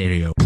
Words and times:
stereo. 0.00 0.37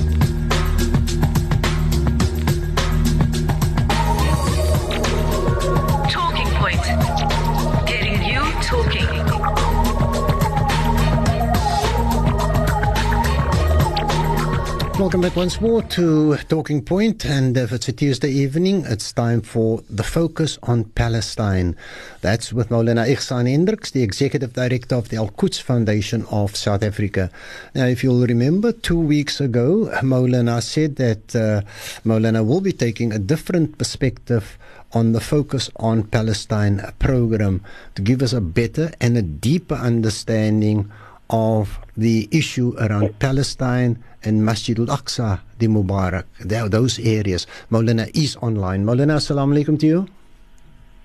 Once 15.43 15.61
more 15.61 15.83
to 15.83 16.37
Talking 16.49 16.81
Point, 16.81 17.27
and 17.27 17.57
if 17.57 17.73
it's 17.73 17.89
a 17.89 17.93
Tuesday 17.93 18.31
evening, 18.31 18.85
it's 18.87 19.13
time 19.13 19.41
for 19.41 19.83
the 19.91 20.05
focus 20.05 20.57
on 20.63 20.85
Palestine. 20.85 21.75
That's 22.21 22.53
with 22.53 22.69
Maulana 22.69 23.09
Igsaan 23.09 23.51
Hendricks, 23.51 23.91
the 23.91 24.05
Executive 24.05 24.53
Director 24.53 24.95
of 24.95 25.09
the 25.09 25.17
Al 25.17 25.31
Quds 25.31 25.59
Foundation 25.59 26.25
of 26.31 26.55
South 26.55 26.85
Africa. 26.85 27.29
Now, 27.75 27.87
if 27.87 28.05
you'll 28.05 28.25
remember, 28.25 28.71
two 28.71 29.01
weeks 29.01 29.41
ago, 29.41 29.91
Maulana 30.01 30.63
said 30.63 30.95
that 31.03 31.35
uh, 31.35 31.63
will 32.05 32.61
be 32.61 32.73
taking 32.73 33.13
a 33.13 33.19
different 33.19 33.79
perspective 33.79 34.57
on 34.93 35.11
the 35.11 35.21
Focus 35.21 35.71
on 35.75 36.05
Palestine 36.05 36.81
program 37.01 37.65
to 37.97 38.03
give 38.03 38.23
us 38.23 38.33
a 38.33 38.41
better 38.41 38.93
and 39.01 39.19
a 39.19 39.23
deeper 39.23 39.75
understanding 39.75 40.89
of 41.33 41.79
the 41.97 42.29
issue 42.31 42.75
around 42.79 43.19
Palestine 43.19 44.03
and 44.23 44.45
Masjid 44.45 44.79
al-Aqsa, 44.79 45.41
the 45.59 45.67
Mubarak, 45.67 46.25
those 46.71 46.99
areas. 47.01 47.47
Maulana 47.71 48.11
is 48.15 48.37
online. 48.37 48.85
Maulana, 48.85 49.17
assalamu 49.17 49.57
alaikum 49.57 49.79
to 49.81 49.87
you. 49.87 50.07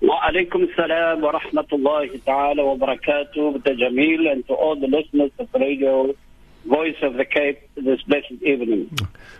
Wa 0.00 0.30
السلام 0.30 1.24
ورحمة 1.24 1.66
الله 1.72 2.20
تعالى 2.26 2.62
وبركاته 2.62 3.62
to 3.64 3.74
Jamiel 3.74 4.30
and 4.30 4.46
to 4.46 4.54
all 4.54 4.76
the 4.78 4.86
listeners 4.86 5.32
of 5.40 5.48
Radio 5.54 6.14
Voice 6.66 6.96
of 7.02 7.14
the 7.14 7.24
Cape 7.24 7.60
this 7.76 8.02
blessed 8.02 8.42
evening. 8.42 8.90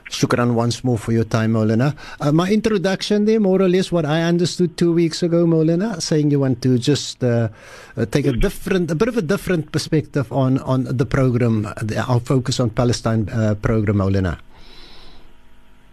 Shukran 0.09 0.55
once 0.55 0.83
more 0.83 0.97
for 0.97 1.13
your 1.13 1.25
time, 1.25 1.53
Maulana. 1.53 1.95
Uh, 2.21 2.33
my 2.33 2.51
introduction 2.51 3.27
there, 3.27 3.41
more 3.41 3.61
or 3.61 3.69
less 3.69 3.93
what 3.93 4.07
I 4.07 4.23
understood 4.23 4.77
two 4.77 4.93
weeks 4.93 5.23
ago, 5.23 5.45
Maulana, 5.45 6.01
saying 6.01 6.31
you 6.31 6.41
want 6.41 6.63
to 6.63 6.79
just 6.79 7.23
uh, 7.23 7.49
uh, 7.97 8.07
take 8.07 8.27
a 8.27 8.33
different, 8.33 8.91
a 8.91 8.95
bit 8.95 9.09
of 9.09 9.17
a 9.17 9.23
different 9.23 9.73
perspective 9.73 10.33
on, 10.33 10.59
on 10.61 10.85
the 10.85 11.05
program, 11.05 11.63
the, 11.83 12.03
our 12.09 12.21
focus 12.21 12.61
on 12.61 12.71
Palestine 12.71 13.29
uh, 13.29 13.55
program, 13.57 13.97
Maulana. 13.97 14.39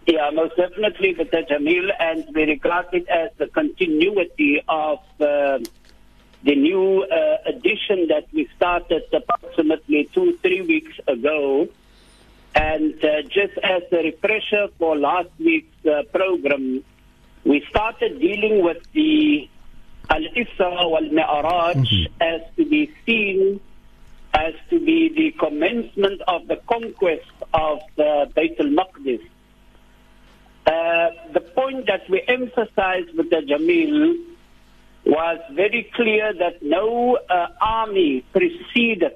Yeah, 0.06 0.30
most 0.32 0.56
definitely 0.56 1.14
Mr. 1.14 1.46
Jamiel 1.48 1.90
and 1.98 2.24
we 2.32 2.44
regard 2.44 2.86
it 2.92 3.08
as 3.08 3.30
the 3.38 3.48
continuity 3.48 4.62
of 4.68 5.00
uh, 5.20 5.58
the 6.46 6.54
new 6.54 7.02
uh, 7.02 7.38
edition 7.44 8.06
that 8.06 8.24
we 8.32 8.48
started 8.56 9.02
approximately 9.12 10.08
two, 10.14 10.38
three 10.42 10.62
weeks 10.62 10.96
ago. 11.08 11.68
And 12.54 12.94
uh, 13.04 13.22
just 13.22 13.58
as 13.62 13.82
a 13.90 13.96
refresher 13.96 14.68
for 14.78 14.96
last 14.96 15.28
week's 15.40 15.84
uh, 15.84 16.04
program, 16.14 16.84
we 17.44 17.66
started 17.68 18.20
dealing 18.20 18.62
with 18.62 18.78
the 18.92 19.48
Al-Isra 20.08 20.88
wal-Mi'raj 20.88 22.08
as 22.20 22.40
to 22.56 22.64
be 22.64 22.92
seen 23.04 23.60
as 24.32 24.54
to 24.70 24.78
be 24.78 25.08
the 25.08 25.32
commencement 25.32 26.22
of 26.28 26.46
the 26.46 26.56
conquest 26.68 27.30
of 27.54 27.80
uh, 27.98 28.26
Bayt 28.36 28.60
al-Maqdis. 28.60 29.22
Uh, 30.66 31.32
the 31.32 31.40
point 31.40 31.86
that 31.86 32.08
we 32.08 32.22
emphasized 32.28 33.16
with 33.16 33.30
the 33.30 33.42
Jamiel 33.50 34.35
was 35.06 35.38
very 35.52 35.88
clear 35.94 36.32
that 36.34 36.60
no 36.62 37.16
uh, 37.30 37.46
army 37.60 38.24
preceded 38.32 39.14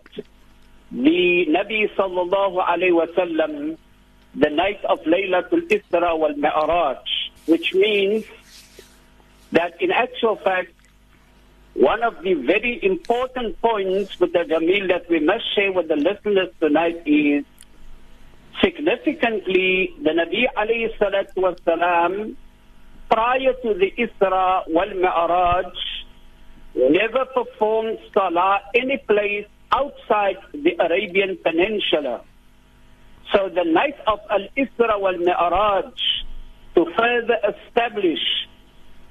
the 0.92 1.46
Nabi 1.48 1.92
sallallahu 1.96 2.64
alayhi 2.64 2.94
wasallam 2.94 3.76
the 4.34 4.50
night 4.50 4.84
of 4.84 5.00
Laylatul 5.02 5.66
Isra 5.68 6.16
wal 6.16 6.34
Mi'raj, 6.36 7.02
which 7.46 7.74
means 7.74 8.24
that 9.50 9.82
in 9.82 9.90
actual 9.90 10.36
fact, 10.36 10.72
one 11.74 12.04
of 12.04 12.22
the 12.22 12.34
very 12.34 12.78
important 12.84 13.60
points 13.60 14.18
with 14.20 14.32
the 14.32 14.40
Jamiel 14.40 14.88
that 14.88 15.10
we 15.10 15.18
must 15.18 15.44
share 15.56 15.72
with 15.72 15.88
the 15.88 15.96
listeners 15.96 16.50
tonight 16.60 17.02
is 17.04 17.44
significantly 18.62 19.92
the 20.02 20.10
Nabi 20.10 20.44
alayhi 20.56 20.96
salatu 20.98 21.36
wasalam 21.36 22.36
prior 23.09 23.53
to 23.63 23.73
the 23.73 23.91
Isra 23.97 24.63
wal 24.67 24.89
Mi'raj 24.89 25.73
never 26.75 27.25
performed 27.25 27.97
salah 28.13 28.59
any 28.73 28.97
place 28.97 29.47
outside 29.71 30.37
the 30.53 30.75
Arabian 30.79 31.37
Peninsula. 31.43 32.21
So 33.31 33.49
the 33.49 33.63
night 33.63 33.97
of 34.07 34.19
Al 34.29 34.47
Isra 34.57 34.99
wal 34.99 35.17
Mi'raj 35.17 35.93
to 36.75 36.85
further 36.97 37.37
establish 37.53 38.19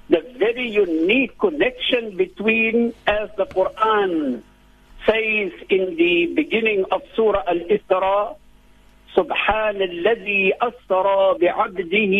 the 0.09 0.21
very 0.39 0.69
unique 0.71 1.39
connection 1.39 2.17
between, 2.17 2.93
as 3.07 3.31
the 3.37 3.47
Quran 3.47 4.43
says 5.07 5.53
in 5.71 5.97
the 5.97 6.33
beginning 6.35 6.85
of 6.91 7.03
Surah 7.17 7.43
Al 7.49 7.61
Isra, 7.71 8.37
سبحان 9.15 9.83
الذي 9.83 10.53
أسرى 10.63 11.39
بعبده 11.39 12.15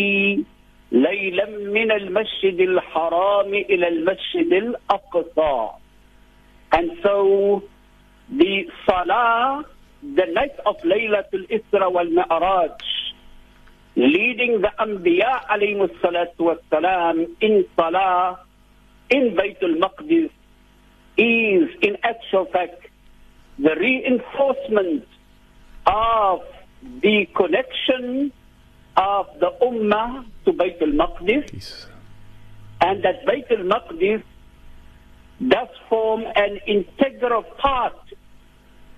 ليلا 0.92 1.46
من 1.46 1.92
المسجد 1.92 2.60
الحرام 2.60 3.54
إلى 3.54 3.88
المسجد 3.88 4.52
الأقصى. 4.52 5.70
And 6.72 6.90
so 7.02 7.62
the 8.30 8.66
Salah, 8.86 9.64
the 10.02 10.26
night 10.32 10.56
of 10.66 10.76
Laylatul 10.78 11.46
Isra 11.50 11.92
wal 11.92 12.06
Mi'raj, 12.06 12.80
leading 13.96 14.60
the 14.60 14.70
Anbiya 14.78 15.46
alayhi 15.50 15.90
salatu 16.00 16.54
wassalam 16.56 17.26
in 17.40 17.64
Salah 17.76 18.40
in 19.10 19.36
Baytul 19.36 19.78
Maqdis 19.78 20.30
is 21.16 21.68
in 21.82 21.96
actual 22.04 22.46
fact 22.46 22.86
the 23.58 23.74
reinforcement 23.76 25.06
of 25.86 26.40
the 27.02 27.26
connection 27.34 28.32
of 29.00 29.26
the 29.40 29.50
Ummah 29.62 30.26
to 30.44 30.52
Baytul 30.52 30.92
Maqdis 30.94 31.86
and 32.82 33.02
that 33.02 33.24
Baytul 33.24 33.64
Maqdis 33.64 34.22
does 35.48 35.68
form 35.88 36.24
an 36.36 36.60
integral 36.66 37.42
part 37.42 37.96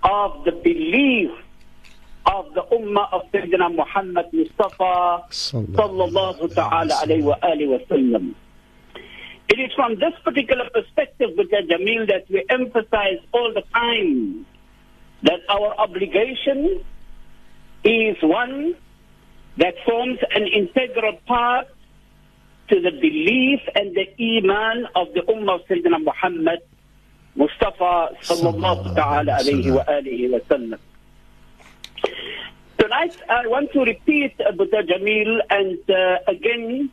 of 0.03 0.43
the 0.43 0.51
belief 0.51 1.31
of 2.25 2.53
the 2.53 2.63
Ummah 2.63 3.13
of 3.13 3.21
Sayyidina 3.31 3.73
Muhammad 3.73 4.25
Mustafa 4.33 5.23
sallallahu 5.31 6.53
ta'ala 6.53 6.93
alayhi 7.03 7.23
wa 7.23 7.37
alihi. 7.41 8.35
It 9.47 9.59
is 9.59 9.71
from 9.73 9.95
this 9.95 10.13
particular 10.25 10.69
perspective, 10.73 11.29
Mr. 11.37 11.63
Jamiel, 11.69 12.07
that 12.07 12.29
we 12.29 12.43
emphasize 12.49 13.19
all 13.31 13.53
the 13.53 13.63
time 13.73 14.45
that 15.23 15.39
our 15.47 15.73
obligation 15.79 16.83
is 17.85 18.17
one 18.21 18.75
that 19.57 19.75
forms 19.85 20.19
an 20.31 20.47
integral 20.47 21.17
part 21.27 21.67
to 22.69 22.79
the 22.81 22.91
belief 22.91 23.59
and 23.75 23.95
the 23.95 24.07
iman 24.37 24.87
of 24.95 25.13
the 25.13 25.21
Ummah 25.21 25.55
of 25.55 25.67
Sayyidina 25.67 26.03
Muhammad 26.03 26.59
Mustafa 27.35 28.15
sallallahu 28.21 28.95
ta'ala 28.95 29.41
alayhi 29.41 29.73
wa 29.73 29.83
alihi 29.85 30.31
wa 30.31 30.39
sallam. 30.49 30.79
Tonight, 32.77 33.15
I 33.29 33.47
want 33.47 33.71
to 33.73 33.81
repeat 33.81 34.35
Abu 34.39 34.65
Jamiel 34.65 35.39
and 35.49 35.79
uh, 35.89 36.17
again 36.27 36.89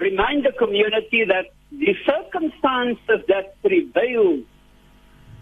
remind 0.00 0.44
the 0.44 0.52
community 0.52 1.24
that 1.24 1.46
the 1.70 1.94
circumstances 2.04 3.24
that 3.28 3.60
prevailed 3.62 4.44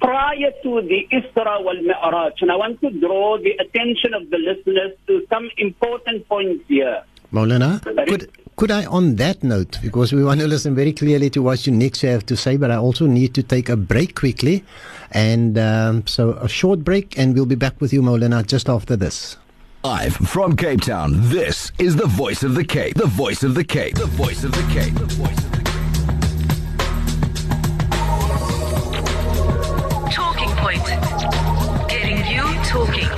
prior 0.03 0.51
to 0.63 0.83
the 0.83 1.07
Isra 1.13 1.63
wal 1.65 1.81
Mi'raj, 1.81 2.43
and 2.43 2.51
I 2.51 2.57
want 2.57 2.81
to 2.81 2.91
draw 2.91 3.39
the 3.39 3.53
attention 3.53 4.15
of 4.15 4.29
the 4.31 4.39
listeners 4.39 4.93
to 5.07 5.25
some 5.31 5.49
important 5.57 6.28
points 6.28 6.65
here. 6.69 7.03
Maulana, 7.33 7.81
could, 8.09 8.31
could 8.57 8.71
I, 8.71 8.84
on 8.84 9.16
that 9.16 9.43
note, 9.43 9.78
because 9.81 10.13
we 10.13 10.22
want 10.22 10.41
to 10.41 10.47
listen 10.47 10.75
very 10.75 10.93
clearly 10.93 11.31
to 11.31 11.41
what 11.41 11.66
you 11.66 11.72
next 11.72 12.03
have 12.03 12.27
to 12.27 12.37
say, 12.37 12.59
but 12.59 12.71
I 12.71 12.77
also 12.77 13.07
need 13.07 13.33
to 13.34 13.43
take 13.43 13.71
a 13.71 13.77
break 13.77 14.15
quickly. 14.15 14.65
And 15.13 15.57
um, 15.57 16.07
so 16.07 16.33
a 16.33 16.48
short 16.48 16.84
break, 16.84 17.16
and 17.19 17.34
we'll 17.34 17.47
be 17.47 17.55
back 17.55 17.81
with 17.81 17.93
you, 17.93 18.03
Maulana, 18.03 18.47
just 18.47 18.69
after 18.69 18.97
this. 18.97 19.39
Live 19.84 20.15
from 20.15 20.57
Cape 20.57 20.83
Town, 20.83 21.13
this 21.31 21.72
is 21.78 21.97
the 21.97 22.07
voice 22.07 22.43
of 22.43 22.55
the 22.55 22.65
Cape. 22.65 22.97
The 22.97 23.07
voice 23.07 23.43
of 23.43 23.55
the 23.55 23.65
Cape. 23.65 23.95
The 23.95 24.07
voice 24.07 24.45
of 24.45 24.53
the 24.53 24.63
Cape. 24.72 24.95
The 24.95 25.07
voice 25.07 25.39
of 25.39 25.53
the 25.53 25.59
Cape. 25.59 25.72
Talking. 32.72 33.09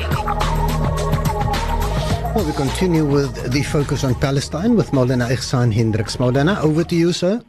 Well, 2.34 2.44
we 2.44 2.52
continue 2.54 3.06
with 3.06 3.52
the 3.52 3.62
focus 3.62 4.02
on 4.02 4.16
Palestine 4.16 4.74
with 4.74 4.90
Maulana 4.90 5.30
Igsaan 5.30 5.72
Hendricks. 5.72 6.16
Maulana, 6.16 6.58
over 6.58 6.82
to 6.82 6.96
you, 6.96 7.12
sir. 7.12 7.40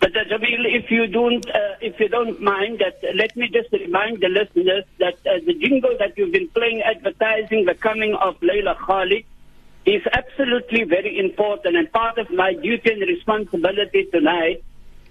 Mr. 0.00 0.22
Jamiel, 0.30 0.64
if 0.78 0.92
you 0.92 1.08
don't, 1.08 1.44
uh, 1.50 1.74
if 1.80 1.98
you 1.98 2.08
don't 2.08 2.40
mind, 2.40 2.78
that 2.78 3.02
uh, 3.02 3.12
let 3.16 3.36
me 3.36 3.48
just 3.48 3.72
remind 3.72 4.20
the 4.20 4.28
listeners 4.28 4.84
that 5.00 5.14
uh, 5.26 5.40
the 5.44 5.54
jingle 5.54 5.96
that 5.98 6.16
you've 6.16 6.30
been 6.30 6.48
playing, 6.50 6.82
advertising 6.82 7.64
the 7.64 7.74
coming 7.74 8.14
of 8.14 8.38
Layla 8.38 8.78
Khalid, 8.78 9.24
is 9.84 10.02
absolutely 10.12 10.84
very 10.84 11.18
important. 11.18 11.74
And 11.74 11.90
part 11.90 12.16
of 12.18 12.30
my 12.30 12.54
duty 12.54 12.92
and 12.92 13.02
responsibility 13.02 14.06
tonight 14.12 14.62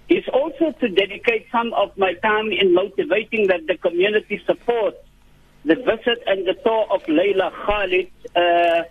is 0.07 0.23
also 0.31 0.71
to 0.71 0.87
dedicate 0.87 1.47
some 1.51 1.73
of 1.73 1.97
my 1.97 2.13
time 2.13 2.49
in 2.53 2.73
motivating 2.73 3.47
that 3.47 3.67
the 3.67 3.75
community 3.75 4.41
supports 4.45 4.97
the 5.65 5.75
visit 5.75 6.23
and 6.27 6.47
the 6.47 6.55
tour 6.63 6.87
of 6.89 7.03
Layla 7.03 7.51
Khalid. 7.65 8.11
Uh, 8.35 8.83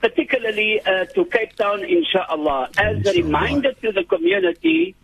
particularly 0.00 0.82
uh, 0.84 1.06
to 1.14 1.24
Cape 1.24 1.56
Town, 1.56 1.82
inshallah. 1.82 2.68
As 2.76 2.98
Inshallah. 2.98 3.18
a 3.18 3.22
reminder 3.22 3.72
to 3.72 3.90
the 3.90 4.04
community, 4.04 4.94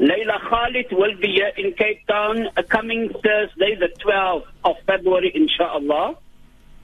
Layla 0.00 0.40
Khalid 0.48 0.86
will 0.92 1.16
be 1.20 1.32
here 1.32 1.52
in 1.58 1.72
Cape 1.74 2.06
Town 2.06 2.48
uh, 2.56 2.62
coming 2.62 3.10
Thursday, 3.22 3.74
the 3.74 3.90
12th 4.02 4.46
of 4.64 4.76
February, 4.86 5.32
inshallah. 5.34 6.16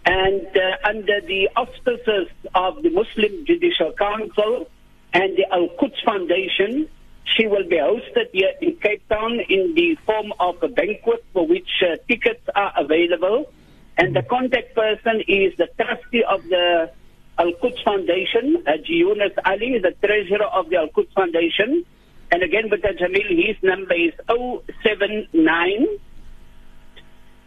And 0.04 0.46
uh, 0.54 0.88
under 0.88 1.22
the 1.22 1.48
auspices 1.56 2.28
of 2.54 2.82
the 2.82 2.90
Muslim 2.90 3.46
Judicial 3.46 3.92
Council 3.92 4.68
and 5.14 5.34
the 5.38 5.46
Al 5.50 5.68
Quds 5.78 6.02
Foundation, 6.04 6.86
she 7.24 7.46
will 7.46 7.66
be 7.66 7.76
hosted 7.76 8.28
here 8.32 8.52
in 8.60 8.76
Cape 8.76 9.08
Town 9.08 9.40
in 9.48 9.74
the 9.74 9.96
form 10.04 10.34
of 10.38 10.62
a 10.62 10.68
banquet 10.68 11.24
for 11.32 11.46
which 11.46 11.70
uh, 11.82 11.96
tickets 12.08 12.46
are 12.54 12.74
available. 12.76 13.50
And 13.96 14.14
the 14.14 14.22
contact 14.22 14.74
person 14.74 15.22
is 15.28 15.54
the 15.56 15.68
trustee 15.80 16.24
of 16.28 16.42
the 16.48 16.90
Al 17.38 17.52
Quds 17.54 17.80
Foundation, 17.82 18.62
Haji 18.66 18.92
Yunus 18.92 19.32
Ali, 19.44 19.78
the 19.78 19.92
treasurer 20.04 20.44
of 20.46 20.68
the 20.70 20.76
Al 20.76 20.88
Quds 20.88 21.12
Foundation. 21.14 21.84
And 22.32 22.42
again, 22.42 22.70
with 22.70 22.82
Jamiel, 22.82 23.46
his 23.46 23.56
number 23.62 23.94
is 23.94 24.12
079 24.28 25.86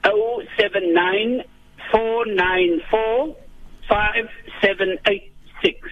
079 0.03 1.43
494 1.91 3.35
5786. 3.89 5.89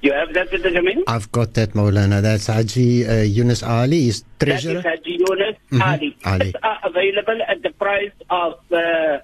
You 0.00 0.12
have 0.12 0.32
that, 0.34 0.50
Mr. 0.50 0.72
Jamiel? 0.72 1.02
I've 1.08 1.30
got 1.32 1.54
that, 1.54 1.70
Maulana. 1.72 2.22
That's 2.22 2.46
Haji 2.46 3.06
uh, 3.06 3.22
Yunus 3.22 3.62
Ali, 3.62 4.08
is 4.08 4.24
That 4.38 4.48
is 4.48 4.62
treasurer. 4.62 4.82
Haji 4.82 5.18
Yunus 5.18 5.56
Ali. 5.82 6.16
Ali. 6.24 6.38
Tickets 6.38 6.56
are 6.62 6.78
available 6.84 7.40
at 7.48 7.62
the 7.62 7.70
price 7.70 8.12
of 8.30 8.54
uh, 8.72 9.18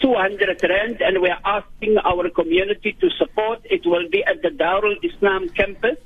200 0.00 0.62
Rand, 0.62 1.00
and 1.00 1.20
we're 1.20 1.38
asking 1.44 1.98
our 1.98 2.28
community 2.30 2.96
to 3.00 3.10
support. 3.10 3.60
It 3.64 3.84
will 3.84 4.08
be 4.08 4.24
at 4.24 4.42
the 4.42 4.50
Darul 4.50 4.96
Islam 5.02 5.48
campus, 5.50 5.98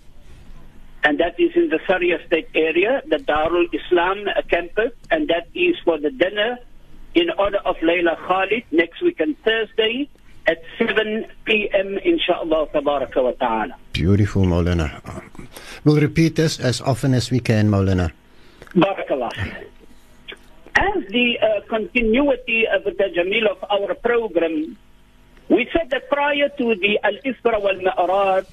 and 1.04 1.18
that 1.20 1.38
is 1.38 1.50
in 1.54 1.68
the 1.68 1.80
Surrey 1.86 2.10
Estate 2.10 2.48
area, 2.54 3.02
the 3.06 3.16
Darul 3.16 3.66
Islam 3.72 4.26
campus, 4.48 4.92
and 5.10 5.28
that 5.28 5.48
is 5.54 5.76
for 5.84 5.98
the 5.98 6.10
dinner 6.10 6.58
in 7.14 7.30
honor 7.38 7.58
of 7.64 7.76
Layla 7.76 8.16
Khalid 8.26 8.64
next 8.70 9.02
week 9.02 9.20
on 9.20 9.34
Thursday 9.44 10.08
at 10.46 10.62
7 10.78 11.26
p.m. 11.44 11.98
inshallah 11.98 12.66
tabaraka 12.74 13.22
wa 13.22 13.32
ta'ala. 13.32 13.74
Beautiful, 13.92 14.42
Maulana. 14.42 14.90
We'll 15.84 16.00
repeat 16.00 16.36
this 16.36 16.58
as 16.58 16.80
often 16.80 17.14
as 17.14 17.30
we 17.30 17.40
can, 17.40 17.68
Maulana. 17.68 18.10
Barakallah. 18.74 19.30
As 20.94 21.04
the 21.08 21.38
uh, 21.40 21.60
continuity 21.68 22.66
of 22.66 22.84
the 22.84 22.90
Jamiel 23.16 23.46
of 23.50 23.64
our 23.70 23.94
program, 23.94 24.76
we 25.48 25.66
said 25.72 25.88
that 25.90 26.10
prior 26.10 26.50
to 26.50 26.74
the 26.74 26.98
Al 27.02 27.16
Isra 27.24 27.62
wal 27.62 27.76
Mi'raj, 27.76 28.44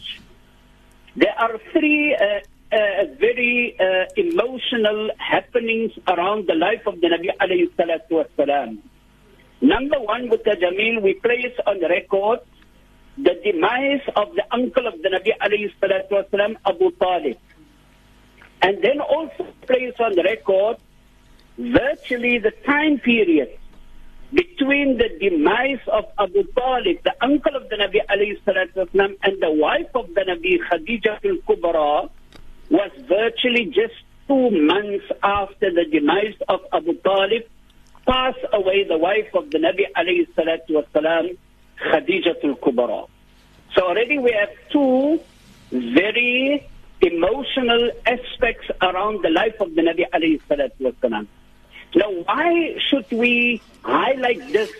there 1.17 1.35
are 1.37 1.57
three 1.73 2.15
uh, 2.15 2.39
uh, 2.71 3.05
very 3.19 3.75
uh, 3.77 4.05
emotional 4.15 5.09
happenings 5.17 5.91
around 6.07 6.47
the 6.47 6.55
life 6.55 6.83
of 6.85 7.01
the 7.01 7.07
Nabi 7.07 7.29
alayhi 7.41 7.73
salatu 7.75 8.23
wasalam. 8.23 8.77
Number 9.59 9.99
one, 9.99 10.29
with 10.29 10.43
the 10.45 10.51
Jamiel, 10.51 11.01
we 11.01 11.15
place 11.15 11.57
on 11.67 11.81
record 11.81 12.39
the 13.17 13.35
demise 13.43 14.05
of 14.15 14.33
the 14.35 14.45
uncle 14.51 14.87
of 14.87 15.01
the 15.01 15.09
Nabi 15.09 15.31
alayhi 15.41 15.73
salatu 15.81 16.11
wasalam, 16.11 16.55
Abu 16.65 16.91
Talib. 16.91 17.37
And 18.61 18.81
then 18.81 19.01
also 19.01 19.47
place 19.67 19.95
on 19.99 20.15
record 20.15 20.77
virtually 21.59 22.39
the 22.39 22.51
time 22.65 22.99
period 22.99 23.49
between 24.31 24.97
the 24.97 25.09
demise 25.19 25.81
of 25.87 26.05
Abu 26.17 26.43
Talib, 26.53 27.03
the 27.03 27.13
uncle 27.21 27.55
of 27.55 27.67
the 27.69 27.75
Nabi 27.75 27.99
alayhi 28.09 29.17
and 29.23 29.41
the 29.41 29.51
wife 29.51 29.89
of 29.93 30.07
the 30.13 30.21
Nabi 30.21 30.57
Khadija 30.59 31.19
al-Kubra 31.25 32.09
was 32.69 32.91
virtually 33.09 33.65
just 33.65 33.95
two 34.27 34.51
months 34.51 35.05
after 35.21 35.73
the 35.73 35.85
demise 35.91 36.35
of 36.47 36.61
Abu 36.71 36.93
Talib, 37.01 37.43
passed 38.07 38.45
away 38.53 38.85
the 38.87 38.97
wife 38.97 39.29
of 39.33 39.51
the 39.51 39.57
Nabi 39.57 39.83
alayhi 39.97 40.27
Khadija 41.91 42.43
al-Kubra. 42.43 43.07
So 43.75 43.83
already 43.87 44.17
we 44.17 44.31
have 44.31 44.49
two 44.71 45.19
very 45.71 46.65
emotional 47.01 47.91
aspects 48.05 48.67
around 48.81 49.23
the 49.23 49.29
life 49.29 49.59
of 49.59 49.75
the 49.75 49.81
Nabi 49.81 50.05
alayhi 50.13 50.39
salatu 50.47 50.93
wasalam. 50.93 51.27
Now, 51.95 52.11
why 52.11 52.77
should 52.87 53.09
we 53.11 53.61
highlight 53.83 54.51
this 54.53 54.71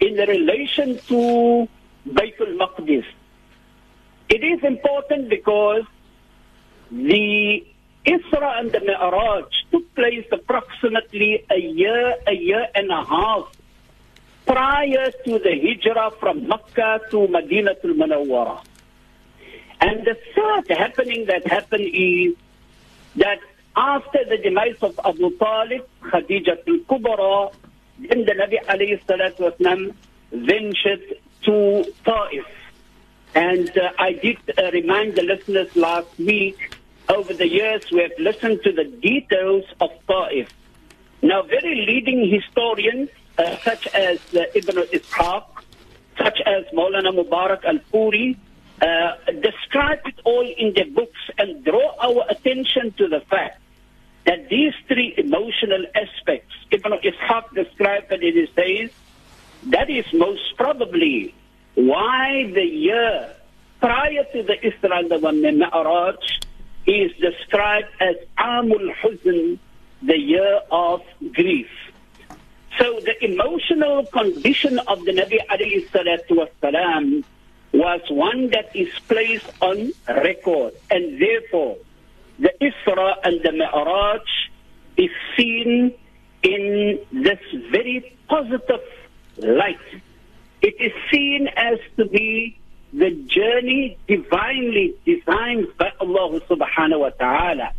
in 0.00 0.14
relation 0.14 0.98
to 1.08 1.68
Baytul 2.08 2.58
Maqdis? 2.58 3.04
It 4.28 4.42
is 4.42 4.64
important 4.64 5.28
because 5.28 5.84
the 6.90 7.64
Isra 8.04 8.60
and 8.60 8.72
the 8.72 8.80
Mi'raj 8.80 9.44
took 9.70 9.94
place 9.94 10.26
approximately 10.32 11.44
a 11.50 11.58
year, 11.58 12.16
a 12.26 12.32
year 12.32 12.66
and 12.74 12.90
a 12.90 13.04
half 13.04 13.52
prior 14.46 15.10
to 15.24 15.38
the 15.38 15.54
hijrah 15.62 16.10
from 16.20 16.46
Mecca 16.48 17.00
to 17.10 17.28
Madinatul 17.28 17.94
Munawwara. 17.96 18.62
And 19.80 20.04
the 20.04 20.16
third 20.34 20.76
happening 20.76 21.26
that 21.26 21.46
happened 21.46 21.88
is 21.92 22.34
that 23.16 23.38
after 23.76 24.24
the 24.28 24.38
demise 24.38 24.76
of 24.82 24.98
Abu 25.04 25.36
Talib, 25.36 25.86
Khadija 26.02 26.58
al-Kubra, 26.66 27.52
then 27.98 28.24
the 28.24 28.32
Nabi 28.32 28.64
alayhi 28.66 29.02
salatu 29.04 29.50
wasalam 29.50 29.94
ventured 30.30 31.18
to 31.42 31.84
Ta'if. 32.04 32.46
And 33.34 33.76
uh, 33.76 33.92
I 33.98 34.12
did 34.12 34.38
uh, 34.56 34.70
remind 34.72 35.16
the 35.16 35.22
listeners 35.22 35.74
last 35.74 36.18
week, 36.18 36.76
over 37.08 37.34
the 37.34 37.48
years 37.48 37.90
we 37.90 38.00
have 38.00 38.12
listened 38.18 38.60
to 38.62 38.72
the 38.72 38.84
details 38.84 39.64
of 39.80 39.90
Ta'if. 40.06 40.48
Now, 41.22 41.42
very 41.42 41.84
leading 41.86 42.28
historians, 42.28 43.10
uh, 43.38 43.56
such 43.58 43.86
as 43.88 44.18
uh, 44.34 44.44
Ibn 44.54 44.76
Ishaq, 44.76 45.46
such 46.16 46.40
as 46.46 46.64
Maulana 46.72 47.12
Mubarak 47.12 47.64
al-Puri, 47.64 48.38
uh, 48.80 49.12
describe 49.40 50.00
it 50.06 50.20
all 50.24 50.46
in 50.46 50.74
their 50.74 50.86
books 50.86 51.18
and 51.38 51.64
draw 51.64 51.94
our 52.00 52.24
attention 52.28 52.92
to 52.98 53.08
the 53.08 53.20
fact 53.20 53.60
that 54.26 54.48
these 54.48 54.72
three 54.88 55.14
emotional 55.16 55.84
aspects, 55.94 56.54
Ibn 56.70 56.92
Ishaq 56.92 57.54
described 57.54 58.12
it 58.12 58.22
in 58.22 58.36
his 58.36 58.50
days, 58.50 58.90
that 59.64 59.90
is 59.90 60.04
most 60.12 60.56
probably 60.56 61.34
why 61.74 62.50
the 62.54 62.64
year 62.64 63.34
prior 63.80 64.24
to 64.32 64.42
the 64.42 64.54
Isra 64.54 65.00
and 65.00 65.10
the 65.10 65.18
Mi'raj 65.18 66.40
is 66.86 67.12
described 67.16 67.88
as 68.00 68.16
Amul 68.38 68.94
Huzn, 68.96 69.58
the 70.02 70.18
year 70.18 70.60
of 70.70 71.02
grief. 71.32 71.68
So 72.78 73.00
the 73.00 73.24
emotional 73.24 74.04
condition 74.06 74.78
of 74.80 75.04
the 75.04 75.12
Nabi 75.12 75.38
alayhi 75.48 75.88
salatu 75.90 77.24
was 77.72 78.00
one 78.08 78.50
that 78.50 78.74
is 78.74 78.88
placed 79.08 79.50
on 79.60 79.92
record 80.08 80.74
and 80.90 81.20
therefore 81.20 81.76
the 82.38 82.52
Isra 82.60 83.14
and 83.22 83.40
the 83.42 83.52
Mi'raj 83.52 84.22
is 84.96 85.10
seen 85.36 85.94
in 86.42 86.98
this 87.12 87.38
very 87.70 88.16
positive 88.28 88.80
light. 89.38 89.78
It 90.62 90.74
is 90.80 90.92
seen 91.10 91.48
as 91.56 91.78
to 91.96 92.06
be 92.06 92.58
the 92.92 93.10
journey 93.10 93.98
divinely 94.06 94.94
designed 95.04 95.66
by 95.78 95.90
Allah 96.00 96.40
subhanahu 96.48 97.00
wa 97.00 97.10
ta'ala. 97.10 97.72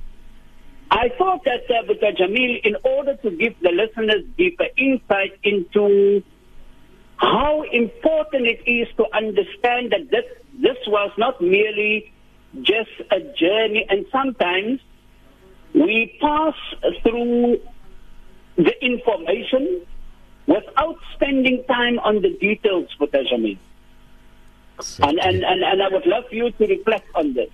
I 0.92 1.10
thought 1.18 1.44
that, 1.46 1.70
uh, 1.72 1.84
Buddha 1.88 2.12
Jamiel, 2.14 2.62
in 2.64 2.76
order 2.84 3.16
to 3.16 3.32
give 3.32 3.60
the 3.62 3.72
listeners 3.72 4.24
deeper 4.38 4.68
insight 4.78 5.38
into 5.44 6.22
how 7.18 7.64
important 7.72 8.46
it 8.46 8.62
is 8.70 8.88
to 8.98 9.06
understand 9.16 9.92
that 9.92 10.12
this, 10.12 10.26
this 10.62 10.78
was 10.88 11.12
not 11.18 11.42
merely 11.42 12.12
just 12.62 12.92
a 13.12 13.20
journey, 13.20 13.86
and 13.90 14.06
sometimes 14.12 14.80
we 15.74 16.18
pass 16.22 16.56
through 17.04 17.60
the 18.56 18.86
information 18.86 19.82
without 20.48 20.98
spending 21.14 21.64
time 21.66 22.00
on 22.00 22.22
the 22.22 22.30
details, 22.30 22.90
Buddha 22.98 23.24
Jamiel. 23.24 23.58
And, 25.02 25.20
and, 25.20 25.44
and, 25.44 25.64
and 25.64 25.82
I 25.82 25.88
would 25.90 26.06
love 26.06 26.26
you 26.32 26.52
to 26.52 26.68
reflect 26.68 27.08
on 27.16 27.34
this. 27.34 27.50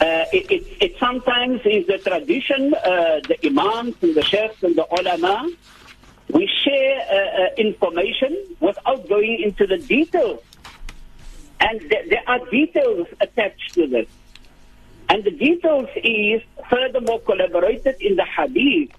Uh, 0.00 0.24
it, 0.32 0.50
it, 0.50 0.66
it 0.80 0.98
sometimes 0.98 1.60
is 1.64 1.86
the 1.86 1.98
tradition, 1.98 2.74
uh, 2.74 3.20
the 3.26 3.38
imams 3.46 3.94
and 4.02 4.14
the 4.14 4.22
sheikhs 4.22 4.62
and 4.62 4.76
the 4.76 4.86
ulama, 4.94 5.48
we 6.30 6.46
share 6.64 7.00
uh, 7.00 7.42
uh, 7.42 7.48
information 7.56 8.36
without 8.60 9.08
going 9.08 9.40
into 9.40 9.66
the 9.66 9.78
details. 9.78 10.42
And 11.68 11.80
th- 11.80 12.08
there 12.10 12.22
are 12.28 12.38
details 12.48 13.08
attached 13.20 13.74
to 13.74 13.88
this. 13.88 14.08
And 15.08 15.24
the 15.24 15.32
details 15.32 15.88
is 15.96 16.40
furthermore 16.70 17.20
collaborated 17.20 17.96
in 18.00 18.14
the 18.14 18.24
hadith 18.24 18.90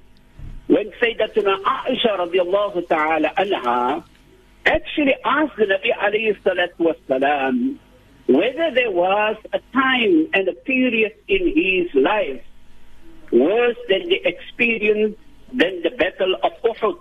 when 0.67 0.91
Sayyidatuna 1.01 1.63
Aisha 1.63 2.11
radiallahu 2.19 2.87
ta'ala 2.89 3.29
anha 3.37 4.03
actually 4.65 5.15
asked 5.23 5.55
the 5.55 5.63
Nabi 5.65 5.91
alayhi 5.95 6.37
salatu 6.43 6.93
wasalam 6.93 7.77
whether 8.27 8.71
there 8.75 8.91
was 8.91 9.37
a 9.53 9.59
time 9.71 10.27
and 10.33 10.49
a 10.49 10.53
period 10.53 11.13
in 11.29 11.43
his 11.55 11.93
life 11.95 12.43
worse 13.31 13.77
than 13.87 14.09
the 14.09 14.19
experience 14.25 15.15
than 15.53 15.81
the 15.83 15.91
battle 15.91 16.35
of 16.43 16.51
Uhud. 16.63 16.99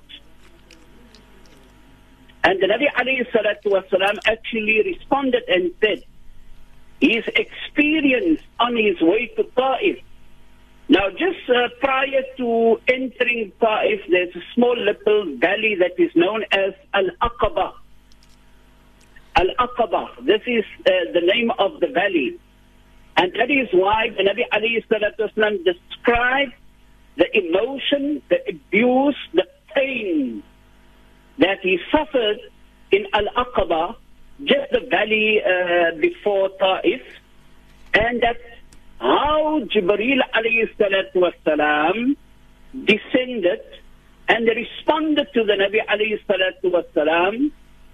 And 2.46 2.62
the 2.62 2.66
Nabi 2.68 2.86
alayhi 2.94 3.26
salatu 3.32 3.72
wasalam 3.74 4.18
actually 4.24 4.80
responded 4.84 5.42
and 5.48 5.72
said, 5.80 6.04
his 7.00 7.24
experience 7.26 8.40
on 8.60 8.76
his 8.76 9.00
way 9.00 9.26
to 9.36 9.42
Ta'if. 9.56 9.98
Now, 10.88 11.10
just 11.10 11.50
uh, 11.50 11.68
prior 11.80 12.22
to 12.36 12.80
entering 12.86 13.50
Ta'if, 13.60 14.00
there's 14.08 14.34
a 14.36 14.42
small 14.54 14.76
little 14.78 15.36
valley 15.38 15.74
that 15.80 15.98
is 15.98 16.12
known 16.14 16.44
as 16.52 16.72
Al-Aqaba. 16.94 17.72
Al-Aqaba. 19.34 20.24
This 20.24 20.42
is 20.46 20.64
uh, 20.86 20.90
the 21.14 21.22
name 21.22 21.50
of 21.58 21.80
the 21.80 21.88
valley. 21.88 22.38
And 23.16 23.32
that 23.32 23.50
is 23.50 23.68
why 23.72 24.10
the 24.10 24.22
Nabi 24.22 24.44
alayhi 24.52 24.86
salatu 24.86 25.28
wasalam 25.34 25.64
described 25.64 26.54
the 27.16 27.26
emotion, 27.36 28.22
the 28.28 28.38
abuse, 28.48 29.16
the 29.34 29.48
he 31.68 31.78
suffered 31.90 32.38
in 32.90 33.06
Al-Aqaba, 33.12 33.96
just 34.44 34.70
the 34.72 34.80
valley 34.90 35.42
uh, 35.42 35.96
before 36.00 36.50
Ta'if, 36.58 37.02
and 37.94 38.20
that's 38.22 38.38
how 39.00 39.60
Jibreel 39.74 40.20
alayhi 40.34 40.68
salatu 40.78 41.16
wasalam 41.16 42.16
descended 42.84 43.60
and 44.28 44.48
responded 44.48 45.28
to 45.34 45.44
the 45.44 45.54
Nabi 45.54 45.84
alayhi 45.86 46.20
salatu 46.26 46.72
wasalam 46.72 47.50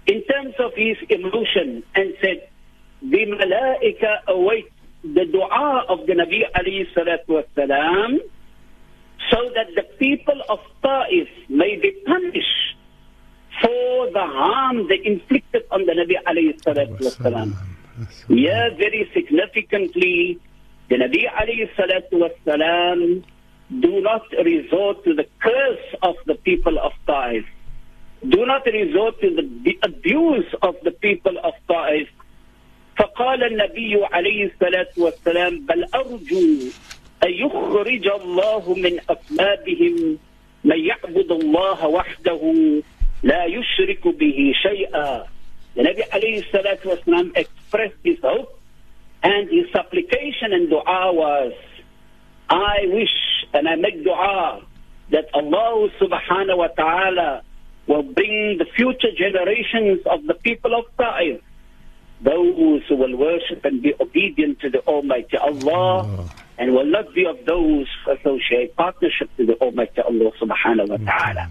in 0.07 0.23
terms 0.25 0.55
of 0.59 0.73
his 0.75 0.97
emotion 1.09 1.83
and 1.95 2.13
said, 2.21 2.49
the 3.01 3.25
malaika 3.25 4.23
await 4.27 4.71
the 5.03 5.25
dua 5.25 5.85
of 5.89 6.05
the 6.07 6.13
Nabi 6.13 6.41
alayhi 6.55 6.87
salatu 6.93 7.43
wasalam 7.43 8.19
so 9.31 9.37
that 9.55 9.67
the 9.75 9.83
people 9.97 10.41
of 10.49 10.59
Ta'if 10.81 11.27
may 11.49 11.77
be 11.77 11.91
punished 12.05 12.75
for 13.60 14.10
the 14.10 14.26
harm 14.26 14.88
they 14.88 15.00
inflicted 15.04 15.64
on 15.70 15.86
the 15.86 15.92
Nabi 15.92 16.16
alayhi 16.26 16.60
salatu 16.62 16.98
wasalam. 16.98 17.54
Yeah, 18.28 18.70
very 18.76 19.10
significantly, 19.12 20.38
the 20.88 20.96
Nabi 20.96 21.28
alayhi 21.28 21.68
salatu 21.74 22.14
wasalam 22.24 23.24
do 23.80 24.00
not 24.00 24.22
resort 24.44 25.04
to 25.04 25.14
the 25.14 25.26
curse 25.40 25.88
of 26.02 26.14
the 26.26 26.34
people 26.34 26.78
of 26.78 26.92
Ta'if. 27.06 27.44
Do 28.28 28.46
not 28.46 28.64
resort 28.66 29.20
to 29.20 29.28
the 29.64 29.78
abuse 29.82 30.54
of 30.62 30.76
the 30.84 30.92
people 30.92 31.36
of 31.42 31.54
Ta'if. 31.68 32.08
فقال 32.98 33.44
النبي 33.44 34.04
عليه 34.04 34.50
الصلاة 34.50 34.88
والسلام 34.98 35.66
بل 35.66 35.84
أرجو 35.94 36.46
أن 37.24 37.30
يخرج 37.30 38.06
الله 38.08 38.74
من 38.74 38.98
أصلابهم 39.10 40.18
من 40.64 40.78
يعبد 40.78 41.32
الله 41.32 41.86
وحده 41.86 42.42
لا 43.22 43.44
يشرك 43.44 44.08
به 44.08 44.52
شيئا 44.62 45.24
The 45.74 45.82
Nabi 45.84 46.02
alayhi 46.10 46.44
salatu 46.50 46.90
wasalam 46.90 47.36
expressed 47.36 48.02
his 48.02 48.18
hope 48.20 48.58
and 49.22 49.48
his 49.48 49.70
supplication 49.72 50.52
and 50.52 50.68
dua 50.68 51.12
was, 51.12 51.52
I 52.48 52.78
wish 52.86 53.14
and 53.54 53.68
I 53.68 53.76
make 53.76 54.02
dua 54.02 54.62
that 55.10 55.26
Allah 55.34 55.88
subhanahu 56.00 56.58
wa 56.58 56.66
ta'ala 56.68 57.42
will 57.86 58.02
bring 58.02 58.58
the 58.58 58.66
future 58.76 59.12
generations 59.16 60.00
of 60.06 60.26
the 60.26 60.34
people 60.34 60.74
of 60.74 60.84
Ta'if, 60.96 61.40
those 62.22 62.82
who 62.88 62.96
will 62.96 63.16
worship 63.16 63.64
and 63.64 63.80
be 63.82 63.94
obedient 64.00 64.60
to 64.60 64.70
the 64.70 64.80
Almighty 64.80 65.36
Allah 65.36 66.26
and 66.58 66.74
will 66.74 66.86
not 66.86 67.14
be 67.14 67.24
of 67.24 67.38
those 67.46 67.86
who 68.04 68.12
associate 68.12 68.74
partnership 68.76 69.30
to 69.36 69.46
the 69.46 69.54
Almighty 69.54 70.00
Allah 70.02 70.32
subhanahu 70.40 70.88
wa 70.88 70.96
ta'ala. 70.96 71.48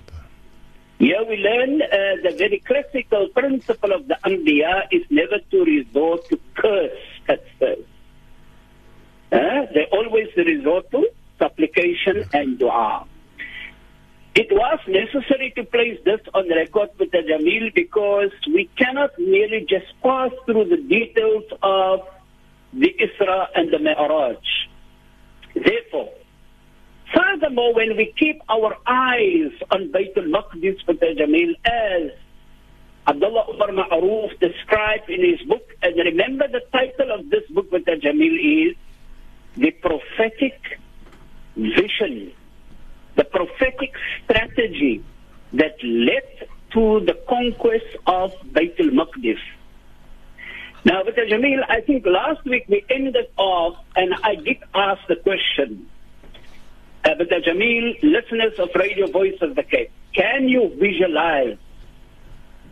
Here 0.99 1.25
we 1.29 1.37
learn 1.37 1.83
uh, 1.83 1.89
the 2.23 2.37
very 2.37 2.61
classical 2.61 3.29
principle 3.29 3.93
of 3.93 4.07
the 4.07 4.17
Anbiya 4.25 4.87
is 4.93 5.03
never 5.11 5.39
to 5.51 5.65
resort 5.65 6.29
to 6.29 6.39
curse 6.55 6.99
at 7.29 7.45
first. 7.59 7.83
Uh, 9.33 9.67
they 9.75 9.87
always 9.91 10.29
resort 10.37 10.91
to 10.93 11.09
supplication 11.39 12.25
and 12.33 12.59
dua. 12.59 13.07
It 14.35 14.51
was 14.51 14.79
necessary 14.87 15.53
to 15.57 15.65
place 15.65 15.99
this 16.05 16.21
on 16.33 16.49
record 16.49 16.91
with 16.99 17.11
the 17.11 17.19
Jamiel 17.19 17.75
because 17.75 18.31
we 18.47 18.71
cannot 18.77 19.11
merely 19.19 19.67
just 19.69 19.93
pass 20.03 20.31
through 20.47 20.67
the 20.71 20.79
details 20.79 21.45
of 21.63 22.01
the 22.73 22.95
Isra 22.99 23.49
and 23.55 23.71
the 23.71 23.79
Mi'raj. 23.79 24.39
Therefore, 25.55 26.13
Furthermore, 27.14 27.75
when 27.75 27.97
we 27.97 28.12
keep 28.19 28.40
our 28.49 28.76
eyes 28.87 29.52
on 29.71 29.88
Baytul 29.92 30.31
Maqdis 30.31 30.83
Jamiel 30.87 31.54
as 31.64 32.12
Abdullah 33.07 33.47
Umar 33.50 33.69
Ma'aruf 33.69 34.38
described 34.38 35.11
in 35.11 35.21
his 35.25 35.47
book, 35.47 35.66
and 35.83 35.97
remember 35.97 36.47
the 36.49 36.62
title 36.73 37.11
of 37.12 37.28
this 37.31 37.47
book 37.50 37.71
with 37.73 37.85
Jamiel 37.85 38.71
is 38.71 38.76
The 39.57 39.73
Prophetic 39.73 40.78
Vision, 41.57 42.33
the 43.16 43.25
prophetic 43.25 43.92
strategy 44.25 45.04
that 45.52 45.76
led 45.83 46.49
to 46.73 47.00
the 47.00 47.19
conquest 47.28 47.97
of 48.07 48.33
Baytul 48.52 48.90
Maqdis. 48.90 49.38
Now, 50.85 51.02
the 51.02 51.12
Jamiel, 51.12 51.62
I 51.69 51.81
think 51.83 52.07
last 52.07 52.45
week 52.45 52.64
we 52.69 52.85
ended 52.88 53.28
off, 53.37 53.76
and 53.95 54.14
I 54.23 54.37
did 54.37 54.59
ask 54.75 55.00
the 55.09 55.16
question, 55.16 55.88
uh, 57.04 57.14
but 57.18 57.28
Jamiel, 57.28 58.00
listeners 58.02 58.59
of 58.59 58.68
Radio 58.76 59.06
Voice 59.09 59.38
of 59.40 59.56
the 59.56 59.62
Cape, 59.62 59.90
can 60.14 60.49
you 60.49 60.73
visualize 60.78 61.59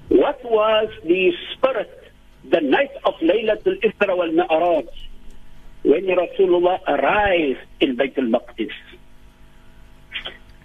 what 0.09 0.45
was 0.45 0.89
the 1.05 1.33
spirit, 1.53 2.13
the 2.49 2.61
night 2.61 2.91
of 3.05 3.15
Laylatul 3.15 3.81
Isra 3.83 4.17
wal 4.17 4.31
Mi'raj, 4.33 4.87
when 5.83 6.05
Rasulullah 6.05 6.79
arrived 6.87 7.61
in 7.81 7.97
Bayt 7.97 8.19
al-Maqdis? 8.19 8.71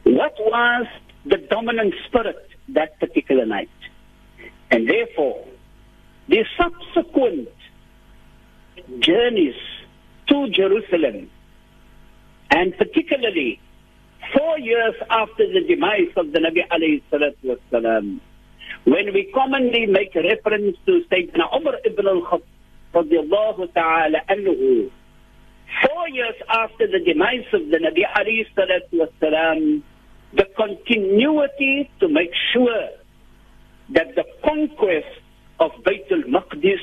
What 0.03 0.35
was 0.39 0.85
the 1.25 1.37
dominant 1.37 1.95
spirit 2.05 2.47
that 2.69 2.99
particular 2.99 3.45
night? 3.45 3.69
And 4.69 4.87
therefore, 4.87 5.45
the 6.27 6.45
subsequent 6.57 7.49
journeys 8.99 9.55
to 10.27 10.49
Jerusalem 10.49 11.29
and 12.51 12.77
particularly 12.77 13.59
four 14.37 14.59
years 14.59 14.95
after 15.09 15.45
the 15.51 15.61
demise 15.67 16.11
of 16.17 16.31
the 16.31 16.39
Nabi 16.39 16.61
alayhi 16.71 18.19
when 18.85 19.13
we 19.13 19.31
commonly 19.33 19.85
make 19.85 20.13
reference 20.15 20.77
to 20.85 21.01
Sayyidina 21.11 21.55
Umar 21.55 21.75
ibn 21.85 22.07
al-Khattab 22.07 22.43
four 25.83 26.09
years 26.09 26.35
after 26.49 26.87
the 26.87 26.99
demise 27.05 27.45
of 27.53 27.61
the 27.69 27.77
Nabi 27.77 28.03
alayhi 28.15 29.83
the 30.33 30.45
continuity 30.57 31.89
to 31.99 32.07
make 32.09 32.31
sure 32.53 32.89
that 33.93 34.15
the 34.15 34.23
conquest 34.43 35.07
of 35.59 35.71
Bayt 35.83 36.11
al-Maqdis 36.11 36.79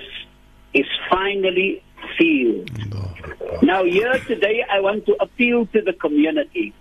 is 0.74 0.86
finally 1.10 1.82
sealed. 2.18 2.70
Now, 3.62 3.84
here 3.84 4.18
today, 4.26 4.64
I 4.68 4.80
want 4.80 5.06
to 5.06 5.16
appeal 5.20 5.66
to 5.66 5.82
the 5.82 5.92
community. 5.92 6.74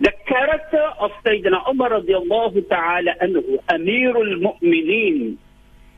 The 0.00 0.12
character 0.26 0.84
of 1.00 1.10
Sayyidina 1.24 1.68
Umar 1.68 1.90
radiallahu 1.90 2.68
ta'ala 2.68 3.14
anhu, 3.22 3.58
Amirul 3.68 4.40
Mu'mineen, 4.40 5.38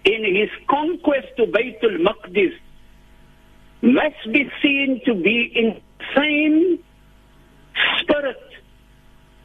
in 0.05 0.35
his 0.35 0.49
conquest 0.69 1.29
to 1.37 1.47
Baytul 1.47 2.01
Maqdis, 2.01 2.55
must 3.83 4.33
be 4.33 4.51
seen 4.63 5.01
to 5.05 5.15
be 5.15 5.53
in 5.55 5.81
same 6.17 6.79
spirit, 8.01 8.41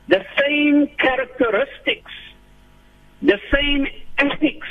the 0.07 0.23
same 0.39 0.87
characteristics, 0.97 2.11
the 3.21 3.39
same 3.51 3.87
ethics, 4.17 4.67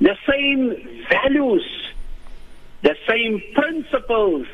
the 0.00 0.16
same 0.28 1.04
values, 1.08 1.93
the 2.84 2.94
same 3.08 3.42
principles 3.54 4.46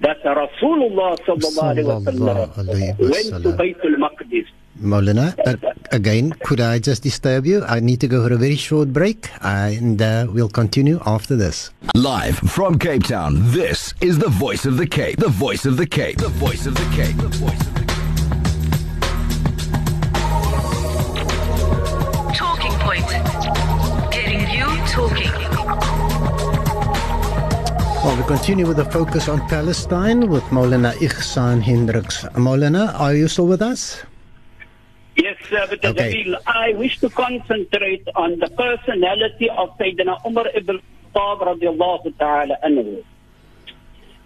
that 0.00 0.22
Rasulullah 0.22 1.18
sallallahu 1.26 1.70
alaihi 1.72 2.04
Sallallahu 2.04 2.54
alayhi 2.62 2.98
went 2.98 3.42
to 3.44 3.50
wasallam. 3.50 3.56
Bayt 3.60 3.84
al-Maqdis. 3.84 4.46
Maulana, 4.80 5.26
uh, 5.44 5.72
again, 5.90 6.30
could 6.44 6.60
I 6.60 6.78
just 6.78 7.02
disturb 7.02 7.46
you? 7.46 7.64
I 7.64 7.80
need 7.80 8.00
to 8.02 8.06
go 8.06 8.24
for 8.28 8.32
a 8.32 8.36
very 8.36 8.54
short 8.54 8.92
break, 8.92 9.28
and 9.42 10.00
uh, 10.00 10.26
we'll 10.30 10.48
continue 10.48 11.00
after 11.04 11.34
this. 11.34 11.70
Live 11.96 12.38
from 12.38 12.78
Cape 12.78 13.02
Town, 13.04 13.40
this 13.50 13.92
is 14.00 14.18
the 14.20 14.28
voice 14.28 14.66
of 14.66 14.76
the 14.76 14.86
Cape. 14.86 15.18
The 15.18 15.28
voice 15.28 15.66
of 15.66 15.76
the 15.78 15.86
Cape. 15.86 16.18
The 16.18 16.28
voice 16.28 16.66
of 16.66 16.74
the 16.76 16.88
Cape. 16.94 17.16
The 17.16 17.28
voice 17.28 17.60
of 17.60 17.66
the 17.66 17.70
Cape. 17.72 17.77
Well, 28.04 28.16
we 28.16 28.22
continue 28.24 28.66
with 28.66 28.76
the 28.76 28.84
focus 28.84 29.28
on 29.28 29.46
Palestine 29.48 30.28
with 30.28 30.44
Maulana 30.44 30.92
Igsaan 30.94 31.60
Hendricks. 31.60 32.22
Maulana, 32.46 32.94
are 32.98 33.14
you 33.14 33.26
still 33.28 33.46
with 33.48 33.60
us? 33.60 34.02
Yes, 35.16 35.36
uh, 35.50 35.66
but 35.68 35.84
Okay. 35.84 36.34
I 36.46 36.74
wish 36.74 36.98
to 37.00 37.10
concentrate 37.10 38.06
on 38.14 38.38
the 38.38 38.48
personality 38.50 39.50
of 39.50 39.76
Sayyidina 39.78 40.24
Umar 40.24 40.46
ibn 40.54 40.80
Khattab 41.12 41.40
radiallahu 41.50 42.16
ta'ala 42.18 42.56
anhu. 42.64 43.02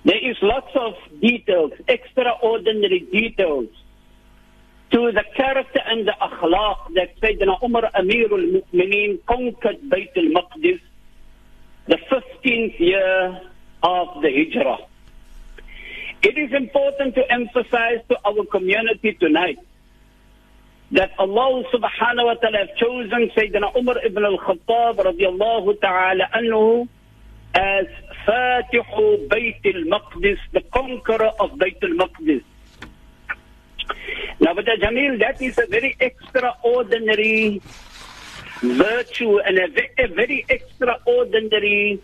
There 0.05 0.31
is 0.31 0.37
lots 0.43 0.71
of 0.75 0.93
details, 1.21 1.73
extraordinary 1.89 3.01
details 3.11 3.69
to 4.91 5.13
the 5.13 5.25
character 5.35 5.81
and 5.87 6.07
the 6.07 6.15
akhlaq 6.21 6.93
that 6.95 7.17
Sayyidina 7.21 7.63
Umar 7.63 7.91
Amirul 7.95 8.61
Mu'mineen 8.61 9.19
conquered 9.27 9.81
Bayt 9.89 10.13
al-Maqdis 10.17 10.81
the 11.87 11.97
15th 12.11 12.79
year 12.79 13.41
of 13.83 14.23
the 14.23 14.29
Hijrah. 14.29 14.79
It 16.23 16.39
is 16.39 16.53
important 16.53 17.15
to 17.17 17.33
emphasize 17.33 18.01
to 18.09 18.17
our 18.25 18.45
community 18.47 19.15
tonight 19.19 19.59
that 20.93 21.11
Allah 21.19 21.65
subhanahu 21.73 22.27
wa 22.27 22.35
ta'ala 22.35 22.59
have 22.59 22.77
chosen 22.77 23.31
Sayyidina 23.35 23.75
Umar 23.75 23.97
ibn 24.05 24.25
al-Khattab 24.25 25.03
radiallahu 25.03 25.81
ta'ala 25.81 26.29
anhu 26.37 26.87
as 27.55 27.87
Fatihu 28.27 29.27
Bayt 29.29 29.65
al-Maqdis, 29.65 30.39
the 30.53 30.61
conqueror 30.73 31.33
of 31.41 31.53
Bayt 31.53 31.83
al-Maqdis. 31.83 32.45
Now, 34.39 34.55
but 34.55 34.67
Jamiel, 34.67 35.19
that 35.19 35.41
is 35.43 35.59
a 35.59 35.67
very 35.67 35.97
extraordinary 35.99 37.61
virtue 38.61 39.39
and 39.41 39.59
a, 39.59 39.67
a 39.99 40.07
very 40.09 40.45
extraordinary 40.49 42.01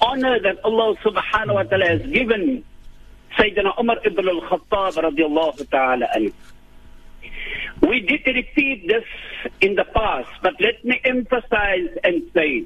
honor 0.00 0.40
that 0.40 0.64
Allah 0.64 0.96
subhanahu 1.04 1.54
wa 1.54 1.62
ta'ala 1.62 1.86
has 1.86 2.02
given 2.02 2.46
me, 2.46 2.64
Sayyidina 3.38 3.78
Umar 3.78 3.98
ibn 4.04 4.28
al-Khattab 4.28 5.02
radiallahu 5.04 5.70
ta'ala. 5.70 6.08
We 7.82 8.00
did 8.00 8.26
repeat 8.26 8.88
this 8.88 9.04
in 9.60 9.74
the 9.74 9.84
past, 9.84 10.30
but 10.42 10.54
let 10.60 10.84
me 10.84 11.00
emphasize 11.04 11.88
and 12.04 12.22
say 12.34 12.64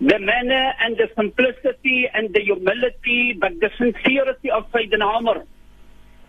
the 0.00 0.18
manner 0.18 0.74
and 0.80 0.96
the 0.96 1.08
simplicity 1.16 2.08
and 2.12 2.34
the 2.34 2.40
humility, 2.40 3.36
but 3.38 3.52
the 3.60 3.70
sincerity 3.78 4.50
of 4.50 4.70
Sayyidina 4.72 5.18
Umar 5.20 5.44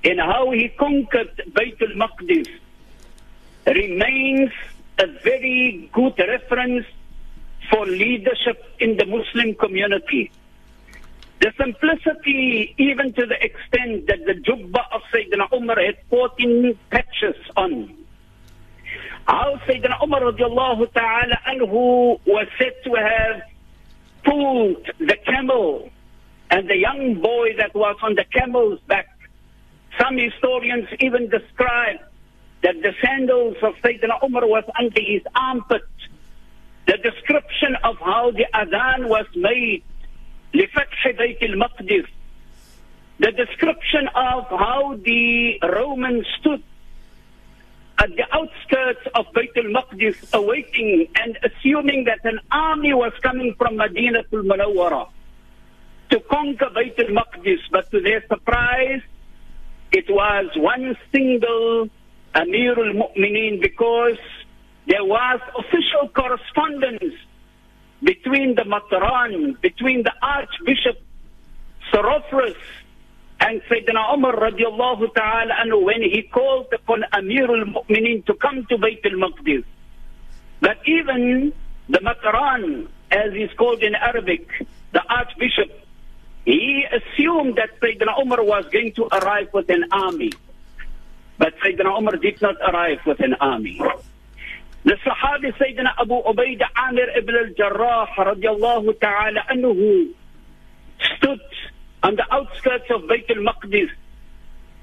in 0.03 0.19
how 0.19 0.51
he 0.51 0.69
conquered 0.69 1.41
Bayt 1.51 1.81
al-Maqdis 1.81 2.47
remains 3.65 4.51
a 4.99 5.07
very 5.23 5.89
good 5.91 6.13
reference 6.19 6.85
for 7.73 7.87
leadership 7.87 8.63
in 8.79 8.97
the 8.97 9.05
Muslim 9.05 9.55
community. 9.55 10.31
The 11.41 11.51
simplicity, 11.59 12.75
even 12.77 13.13
to 13.13 13.25
the 13.25 13.43
extent 13.43 14.05
that 14.07 14.19
the 14.25 14.35
jubba 14.45 14.81
of 14.93 15.01
Sayyidina 15.11 15.51
Umar 15.51 15.77
had 15.83 15.97
14 16.09 16.77
patches 16.91 17.35
on. 17.57 17.97
How 19.25 19.59
Sayyidina 19.67 20.03
Umar 20.03 20.19
ta'ala 20.19 21.37
anhu 21.47 22.19
was 22.25 22.47
said 22.59 22.73
to 22.83 22.93
have 22.93 23.41
pulled 24.23 24.85
the 24.99 25.17
camel 25.25 25.89
and 26.51 26.69
the 26.69 26.77
young 26.77 27.21
boy 27.21 27.55
that 27.57 27.73
was 27.73 27.97
on 28.03 28.13
the 28.13 28.25
camel's 28.31 28.79
back. 28.81 29.07
Some 29.99 30.17
historians 30.17 30.87
even 30.99 31.27
describe 31.29 31.97
that 32.61 32.75
the 32.83 32.93
sandals 33.03 33.57
of 33.63 33.73
Sayyidina 33.83 34.23
Umar 34.23 34.45
was 34.45 34.63
under 34.79 35.01
his 35.01 35.23
armpit 35.35 35.81
The 36.86 36.96
description 36.98 37.76
of 37.84 37.98
how 37.98 38.30
the 38.30 38.46
adhan 38.54 39.08
was 39.08 39.26
made 39.34 39.82
لفتح 40.54 41.08
بيت 41.08 41.42
المقدس 41.42 42.06
the 43.18 43.32
description 43.32 44.08
of 44.14 44.44
how 44.48 44.96
the 45.04 45.58
Romans 45.62 46.24
stood 46.38 46.62
at 47.98 48.10
the 48.14 48.24
outskirts 48.32 49.04
of 49.14 49.26
Bayt 49.34 49.56
al-Maqdis 49.56 50.32
awaiting 50.32 51.08
and 51.16 51.36
assuming 51.42 52.04
that 52.04 52.20
an 52.24 52.38
army 52.52 52.94
was 52.94 53.12
coming 53.20 53.54
from 53.58 53.76
Medina 53.76 54.20
al-Munawwara 54.32 55.08
to 56.10 56.20
conquer 56.20 56.70
Bayt 56.76 56.98
al-Maqdis 56.98 57.58
but 57.72 57.90
to 57.90 58.00
their 58.00 58.24
surprise 58.28 59.02
it 59.90 60.08
was 60.08 60.46
one 60.56 60.96
single 61.10 61.88
Amir 62.34 62.78
al-Mu'mineen 62.78 63.60
because 63.60 64.18
there 64.85 65.03
was 65.03 65.39
official 65.57 66.09
correspondence 66.13 67.15
between 68.01 68.55
the 68.55 68.63
Mataran, 68.63 69.59
between 69.61 70.03
the 70.03 70.11
Archbishop 70.21 70.99
Sophronius 71.91 72.57
and 73.39 73.61
Sayyidina 73.63 74.13
Umar 74.13 74.35
radiallahu 74.35 75.13
ta'ala 75.13 75.77
when 75.79 76.01
he 76.01 76.23
called 76.23 76.67
upon 76.73 77.03
Amir 77.13 77.49
al-Mu'mineen 77.49 78.25
to 78.25 78.33
come 78.35 78.65
to 78.69 78.77
Bayt 78.77 79.05
al-Maqdis. 79.05 79.63
But 80.59 80.77
even 80.85 81.53
the 81.89 81.99
Mataran, 81.99 82.87
as 83.11 83.33
he's 83.33 83.51
called 83.57 83.83
in 83.83 83.95
Arabic, 83.95 84.47
the 84.91 85.03
Archbishop, 85.09 85.71
he 86.45 86.85
assumed 86.91 87.57
that 87.57 87.79
Sayyidina 87.79 88.19
Umar 88.21 88.43
was 88.43 88.65
going 88.71 88.93
to 88.93 89.07
arrive 89.11 89.49
with 89.53 89.69
an 89.69 89.85
army. 89.91 90.31
But 91.37 91.57
Sayyidina 91.59 91.97
Umar 91.97 92.17
did 92.17 92.41
not 92.41 92.55
arrive 92.61 92.99
with 93.05 93.19
an 93.19 93.35
army. 93.35 93.81
The 94.83 94.97
Sahabi 94.99 95.55
Sayyidina 95.55 95.95
Abu 95.95 96.15
Ubaidah 96.27 96.67
Amir 96.75 97.07
ibn 97.15 97.35
al-Jarrah 97.35 98.07
radiallahu 98.17 98.99
ta'ala 98.99 99.39
anhu 99.47 100.11
stood 101.15 101.39
on 102.03 102.17
the 102.17 102.25
outskirts 102.29 102.91
of 102.91 103.03
Bayt 103.03 103.29
al-Maqdis. 103.31 103.87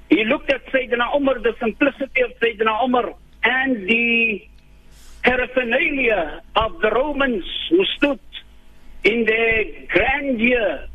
He 0.09 0.25
looked 0.25 0.49
at 0.49 0.65
Sayyidina 0.73 1.15
Umar, 1.15 1.37
the 1.37 1.53
simplicity 1.61 2.21
of 2.21 2.31
Sayyidina 2.41 2.83
Umar, 2.83 3.13
and 3.43 3.87
the 3.87 4.41
paraphernalia 5.23 6.41
of 6.55 6.81
the 6.81 6.89
Romans 6.89 7.45
who 7.69 7.85
stood 7.95 8.19
in 9.03 9.25
their 9.25 9.85
grandeur, 9.87 10.87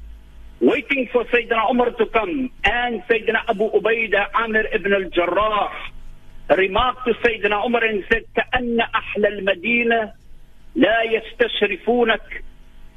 waiting 0.60 1.08
for 1.12 1.24
Sayyidina 1.26 1.70
Umar 1.70 1.92
to 1.92 2.06
come. 2.06 2.50
And 2.64 3.02
Sayyidina 3.06 3.46
Abu 3.48 3.70
Ubaidah 3.70 4.34
Amir 4.34 4.66
ibn 4.74 4.92
al-Jarrah 4.92 5.70
Sayyidina 6.48 7.66
Umar 7.66 7.84
and 7.84 8.04
said, 8.10 8.24
كأن 8.36 8.80
أحلى 8.80 9.28
المدينة 9.28 10.12
لا 10.76 11.02
يستشرفونك. 11.02 12.42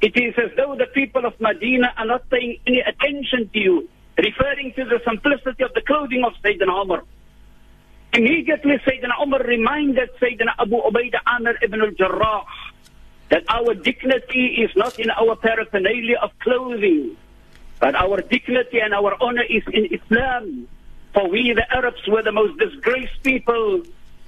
It 0.02 0.16
is 0.16 0.34
as 0.38 0.50
though 0.56 0.74
the 0.76 0.86
people 0.86 1.26
of 1.26 1.38
Medina 1.40 1.92
are 1.98 2.06
not 2.06 2.28
paying 2.30 2.58
any 2.66 2.80
attention 2.80 3.50
to 3.52 3.58
you, 3.58 3.88
referring 4.16 4.72
to 4.76 4.84
the 4.84 5.00
simplicity 5.04 5.62
of 5.62 5.74
the 5.74 5.82
clothing 5.82 6.24
of 6.24 6.32
Sayyidina 6.42 6.82
Umar. 6.82 7.02
Immediately 8.12 8.78
Sayyidina 8.86 9.22
Umar 9.22 9.42
reminded 9.42 10.10
Sayyidina 10.20 10.54
Abu 10.58 10.76
Ubaidah 10.76 11.20
Amir 11.26 11.58
ibn 11.62 11.80
al-Jarrah 11.80 12.44
that 13.28 13.44
our 13.48 13.74
dignity 13.74 14.64
is 14.64 14.70
not 14.74 14.98
in 14.98 15.10
our 15.10 15.36
paraphernalia 15.36 16.18
of 16.22 16.30
clothing, 16.40 17.16
but 17.78 17.94
our 17.94 18.20
dignity 18.22 18.80
and 18.80 18.94
our 18.94 19.16
honor 19.22 19.44
is 19.48 19.62
in 19.72 19.86
Islam. 19.94 20.66
For 21.13 21.29
we, 21.29 21.53
the 21.53 21.65
Arabs, 21.73 22.05
were 22.07 22.23
the 22.23 22.31
most 22.31 22.59
disgraced 22.59 23.23
people. 23.23 23.83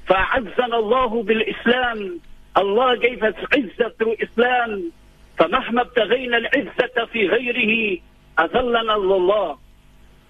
فَعَزَّنَ 0.08 0.71
اللَّهُ 0.71 1.25
بِالْإِسْلَامِ 1.25 2.19
Allah 2.56 2.97
gave 2.97 3.21
us 3.21 3.36
izzah 3.51 3.97
through 3.97 4.15
Islam. 4.19 4.93
فَمَهْمَا 5.38 5.82
ابْتَغَيْنَا 5.82 6.38
الْعِزَّةَ 6.38 7.06
فِي 7.13 7.30
غَيْرِهِ 7.30 8.01
أَذَلَّنَا 8.39 8.95
اللَّهُ 8.95 9.58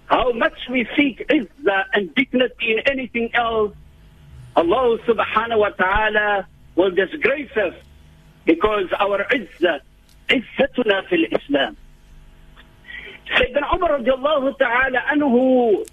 How 0.08 0.32
much 0.34 0.58
we 0.70 0.88
seek 0.98 1.26
izzah 1.30 1.84
and 1.94 2.14
dignity 2.16 2.74
in 2.74 2.80
anything 2.92 3.30
else, 3.34 3.74
Allah 4.56 4.98
subhanahu 5.06 5.60
wa 5.60 5.70
ta'ala 5.70 6.48
will 6.76 6.92
disgrace 6.92 7.56
us 7.56 7.76
because 8.46 8.88
our 9.00 9.24
izzah, 9.26 9.80
izzatuna 10.28 11.08
fil 11.08 11.26
Islam. 11.32 11.78
Sayyidina 13.28 13.76
Umar 13.76 14.00
radiallahu 14.00 14.58
ta'ala 14.58 15.00
anhu 15.14 15.86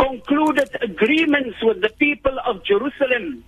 concluded 0.00 0.70
agreements 0.80 1.56
with 1.62 1.82
the 1.82 1.90
people 1.90 2.36
of 2.46 2.64
Jerusalem. 2.64 3.44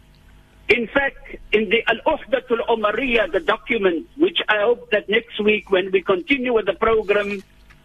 In 0.69 0.87
fact, 0.87 1.37
in 1.53 1.71
the 1.71 1.83
Al-Uhdatul 1.89 2.63
Umariyah, 2.69 3.33
the 3.33 3.41
document, 3.41 4.07
which 4.17 4.39
I 4.49 4.61
hope 4.61 4.91
that 4.91 5.09
next 5.09 5.41
week 5.43 5.71
when 5.71 5.91
we 5.91 6.03
continue 6.03 6.53
with 6.53 6.67
the 6.67 6.75
program, 6.75 7.43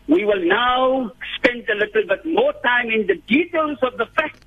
we 0.07 0.25
will 0.25 0.43
now 0.45 1.11
spend 1.37 1.67
a 1.69 1.75
little 1.75 2.05
bit 2.07 2.25
more 2.25 2.53
time 2.63 2.91
in 2.91 3.07
the 3.07 3.15
details 3.27 3.77
of 3.81 3.97
the 3.97 4.05
fact 4.17 4.43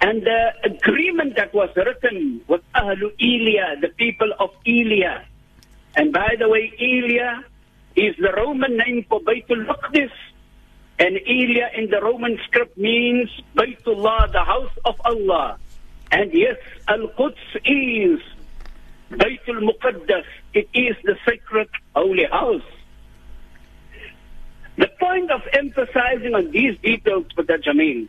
and 0.00 0.22
the 0.22 0.52
agreement 0.64 1.36
that 1.36 1.52
was 1.54 1.70
written 1.76 2.40
with 2.48 2.60
Ahlu 2.74 3.10
Elia, 3.20 3.76
the 3.80 3.88
people 3.96 4.30
of 4.38 4.50
Elia. 4.66 5.24
And 5.96 6.12
by 6.12 6.34
the 6.38 6.48
way, 6.48 6.72
Elia 6.78 7.44
is 7.96 8.14
the 8.18 8.32
Roman 8.36 8.76
name 8.76 9.04
for 9.08 9.20
Baytul 9.20 9.66
Maqdis. 9.66 10.10
And 10.98 11.16
Elia 11.26 11.70
in 11.76 11.90
the 11.90 12.00
Roman 12.00 12.38
script 12.44 12.78
means 12.78 13.28
Baytullah, 13.54 14.32
the 14.32 14.44
house 14.44 14.72
of 14.84 14.94
Allah. 15.04 15.58
And 16.10 16.32
yes, 16.32 16.56
Al-Quds 16.88 17.36
is 17.64 18.20
Baytul 19.10 19.60
Muqaddas. 19.68 20.24
It 20.54 20.68
is 20.72 20.96
the 21.04 21.16
sacred 21.26 21.68
holy 21.94 22.24
house. 22.24 22.62
The 24.78 24.88
point 24.98 25.30
of 25.30 25.42
emphasizing 25.52 26.34
on 26.34 26.50
these 26.50 26.78
details 26.78 27.26
for 27.34 27.42
the 27.42 27.54
Jamiel, 27.54 28.08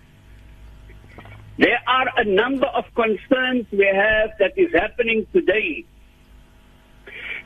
there 1.58 1.82
are 1.88 2.08
a 2.18 2.24
number 2.24 2.68
of 2.68 2.86
concerns 2.94 3.66
we 3.72 3.86
have 3.86 4.32
that 4.40 4.58
is 4.58 4.72
happening 4.74 5.26
today, 5.34 5.86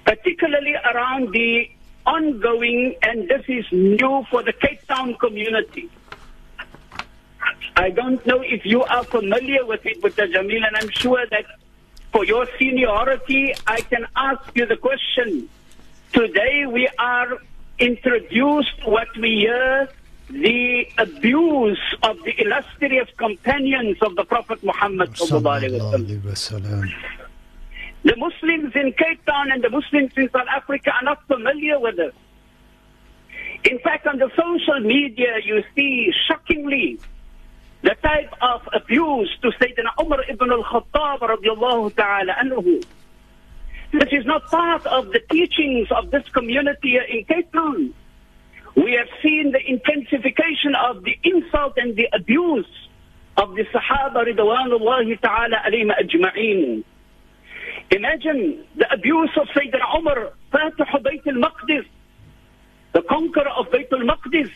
particularly 0.06 0.75
around 0.75 1.32
the 1.32 1.69
ongoing, 2.06 2.96
and 3.04 3.28
this 3.28 3.44
is 3.48 3.66
new 3.72 4.26
for 4.30 4.44
the 4.44 4.54
Cape 4.54 4.86
Town 4.88 5.16
community. 5.16 5.90
I 7.76 7.90
don't 7.90 8.26
know 8.26 8.42
if 8.42 8.66
you 8.66 8.84
are 8.84 9.04
familiar 9.04 9.66
with 9.66 9.86
it, 9.86 10.02
but 10.02 10.16
Jamiel, 10.16 10.66
and 10.68 10.76
I'm 10.78 10.90
sure 10.90 11.26
that 11.32 11.46
for 12.12 12.26
your 12.26 12.46
seniority, 12.60 13.54
I 13.66 13.82
can 13.82 14.06
ask 14.16 14.44
you 14.56 14.66
the 14.66 14.78
question. 14.78 15.50
Today 16.14 16.66
we 16.66 16.90
are 17.00 17.38
introduced 17.80 18.86
what 18.86 19.08
we 19.18 19.40
hear 19.40 19.90
the 20.30 20.88
abuse 20.98 21.80
of 22.04 22.18
the 22.24 22.34
illustrious 22.42 23.10
companions 23.18 23.98
of 24.02 24.16
the 24.16 24.24
Prophet 24.24 24.64
Muhammad 24.64 25.12
sallallahu 25.14 25.60
alaihi 25.60 26.22
wasallam. 26.22 26.22
wasallam. 26.24 26.94
The 28.04 28.16
Muslims 28.18 28.74
in 28.76 28.94
Cape 28.94 29.24
Town 29.26 29.52
and 29.52 29.64
the 29.64 29.70
Muslims 29.70 30.12
in 30.18 30.30
South 30.32 30.48
Africa 30.50 30.92
are 30.92 31.04
not 31.04 31.26
familiar 31.28 31.80
with 31.80 31.98
this. 31.98 32.14
In 33.64 33.78
fact, 33.80 34.08
on 34.08 34.18
the 34.18 34.30
social 34.36 34.80
media, 34.80 35.38
you 35.44 35.64
see 35.76 36.12
shockingly 36.28 37.00
the 37.84 37.96
type 38.02 38.34
of 38.42 38.68
abuse 38.74 39.30
to 39.44 39.50
Sayyidina 39.52 40.04
Umar 40.04 40.24
ibn 40.28 40.52
al-Khattab 40.52 41.20
radiallahu 41.20 41.96
ta'ala 41.96 42.34
anhu. 42.44 42.84
This 43.92 44.10
is 44.12 44.26
not 44.26 44.46
part 44.46 44.86
of 44.88 45.12
the 45.12 45.20
teachings 45.30 45.88
of 45.92 46.10
this 46.10 46.28
community 46.30 46.98
in 46.98 47.24
Cape 47.26 47.52
Town. 47.52 47.94
We 48.76 48.94
have 48.94 49.10
seen 49.22 49.52
the 49.52 49.60
intensification 49.60 50.74
of 50.76 51.04
the 51.04 51.18
insult 51.24 51.74
and 51.78 51.96
the 51.96 52.08
abuse 52.14 52.66
of 53.38 53.54
the 53.56 53.66
Sahaba 53.66 54.26
ridwanullahi 54.26 55.20
ta'ala 55.22 55.58
alayhim 55.68 55.92
ajma'een. 56.02 56.84
Imagine 57.91 58.63
the 58.77 58.89
abuse 58.93 59.32
of 59.36 59.47
Sayyidina 59.49 59.97
Umar, 59.97 60.32
Fatih 60.54 60.88
Bayt 61.04 61.27
al-Maqdis, 61.27 61.86
the 62.93 63.01
conqueror 63.01 63.49
of 63.49 63.67
Bayt 63.67 63.91
al-Maqdis, 63.91 64.49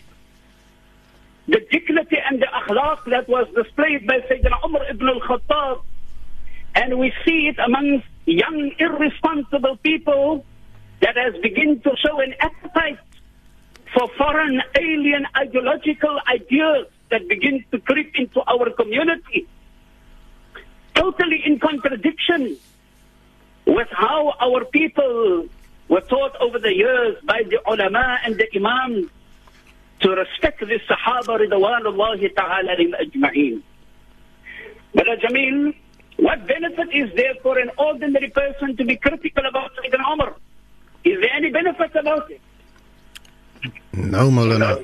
the 1.48 1.60
dignity 1.70 2.18
and 2.30 2.42
the 2.42 2.48
akhlaq 2.48 3.04
that 3.12 3.28
was 3.28 3.46
displayed 3.54 4.08
by 4.08 4.20
Sayyidina 4.20 4.64
Umar 4.64 4.90
ibn 4.90 5.10
al-Khattab. 5.10 5.82
And 6.76 6.98
we 6.98 7.12
see 7.26 7.48
it 7.48 7.60
amongst 7.60 8.08
young, 8.26 8.72
irresponsible 8.80 9.78
people 9.84 10.46
that 11.02 11.18
has 11.18 11.34
begun 11.42 11.82
to 11.82 11.92
show 11.98 12.22
an 12.22 12.36
appetite 12.40 13.00
for 13.94 14.08
foreign, 14.18 14.62
alien, 14.80 15.28
ideological 15.36 16.22
ideas 16.30 16.88
that 17.10 17.28
begin 17.28 17.66
to 17.72 17.80
creep 17.80 18.16
into 18.16 18.42
our 18.44 18.70
community. 18.70 19.46
Totally 20.94 21.44
in 21.46 21.60
contradiction 21.60 22.58
with 23.66 23.88
how 23.92 24.34
our 24.40 24.66
people 24.66 25.48
were 25.90 26.02
taught 26.02 26.36
over 26.42 26.60
the 26.60 26.74
years 26.74 27.18
by 27.26 27.44
the 27.50 27.60
ulama 27.70 28.18
and 28.24 28.36
the 28.36 28.48
imams 28.56 29.08
to 30.02 30.10
respect 30.12 30.60
the 30.60 30.80
Sahaba 30.90 31.40
ridwanullahi 31.40 32.36
ta'ala 32.36 32.76
ajma'een. 32.76 33.62
But 34.94 35.08
Jamiel, 35.20 35.76
what 36.18 36.48
benefit 36.48 36.90
is 36.94 37.14
there 37.16 37.36
for 37.42 37.58
an 37.60 37.72
ordinary 37.78 38.30
person 38.30 38.76
to 38.78 38.86
be 38.86 38.96
critical 38.98 39.46
about 39.46 39.72
Sayyidina 39.76 40.14
Umar? 40.14 40.36
Is 41.04 41.20
there 41.20 41.34
any 41.34 41.52
benefit 41.52 41.96
about 41.96 42.32
it? 42.32 42.42
No, 43.94 44.30
Maulana. 44.30 44.78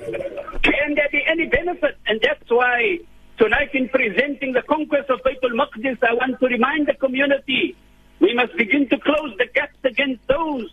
Can 0.62 0.96
there 0.96 1.10
be 1.12 1.24
any 1.28 1.48
benefit? 1.48 1.98
And 2.08 2.20
that's 2.22 2.50
why 2.50 3.00
tonight 3.38 3.74
in 3.74 3.90
presenting 3.90 4.54
the 4.54 4.62
conquest 4.62 5.10
of 5.10 5.22
Baitul 5.24 5.54
Maqdis, 5.60 5.98
I 6.04 6.14
want 6.14 6.40
to 6.40 6.48
remind 6.48 6.88
the 6.88 6.94
community 6.94 7.76
we 8.22 8.34
must 8.36 8.56
begin 8.56 8.88
to 8.88 8.98
close 9.00 9.34
the 9.38 9.48
gaps 9.54 9.82
against 9.84 10.26
those 10.28 10.72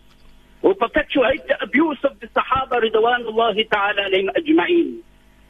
who 0.61 0.75
perpetuate 0.75 1.47
the 1.49 1.57
abuse 1.63 1.99
of 2.05 2.21
the 2.21 2.29
Sahaba 2.29 2.77
ridwanullahi 2.85 3.69
ta'ala 3.71 4.03
alayhim 4.09 4.29
ajma'een. 4.37 5.01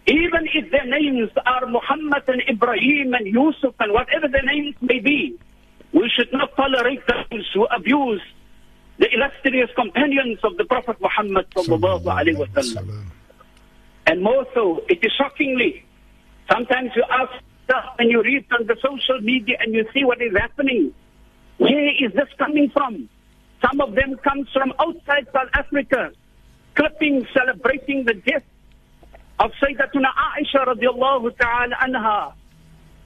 Even 0.06 0.48
if 0.54 0.70
their 0.70 0.86
names 0.86 1.30
are 1.44 1.66
Muhammad 1.66 2.22
and 2.28 2.42
Ibrahim 2.48 3.12
and 3.14 3.26
Yusuf 3.26 3.74
and 3.80 3.92
whatever 3.92 4.28
their 4.28 4.44
names 4.44 4.76
may 4.80 5.00
be, 5.00 5.38
we 5.92 6.10
should 6.16 6.32
not 6.32 6.54
tolerate 6.56 7.02
those 7.06 7.50
who 7.52 7.66
abuse 7.66 8.22
the 8.98 9.12
illustrious 9.12 9.70
companions 9.74 10.38
of 10.44 10.56
the 10.56 10.64
Prophet 10.64 10.96
Muhammad 11.00 11.50
sallallahu 11.50 12.04
alayhi 12.04 12.38
wa 12.38 12.46
sallam. 12.54 13.06
And 14.06 14.22
more 14.22 14.46
so, 14.54 14.82
it 14.88 15.00
is 15.02 15.12
shockingly, 15.18 15.84
sometimes 16.50 16.92
you 16.96 17.04
ask 17.10 17.32
stuff 17.64 17.96
and 17.98 18.10
you 18.10 18.22
read 18.22 18.46
on 18.58 18.66
the 18.66 18.76
social 18.80 19.20
media 19.20 19.56
and 19.60 19.74
you 19.74 19.84
see 19.92 20.04
what 20.04 20.22
is 20.22 20.32
happening. 20.36 20.94
Where 21.68 22.04
is 22.04 22.12
this 22.14 22.28
coming 22.38 22.70
from? 22.70 23.08
Some 23.60 23.80
of 23.80 23.94
them 23.94 24.16
comes 24.18 24.48
from 24.52 24.72
outside 24.78 25.26
South 25.32 25.50
Africa, 25.52 26.12
clipping 26.74 27.26
celebrating 27.34 28.04
the 28.04 28.14
death 28.14 28.44
of 29.38 29.50
Sayyidatuna 29.60 30.08
Aisha 30.16 30.64
radiallahu 30.66 31.36
ta'ala 31.36 31.76
anha, 31.76 32.32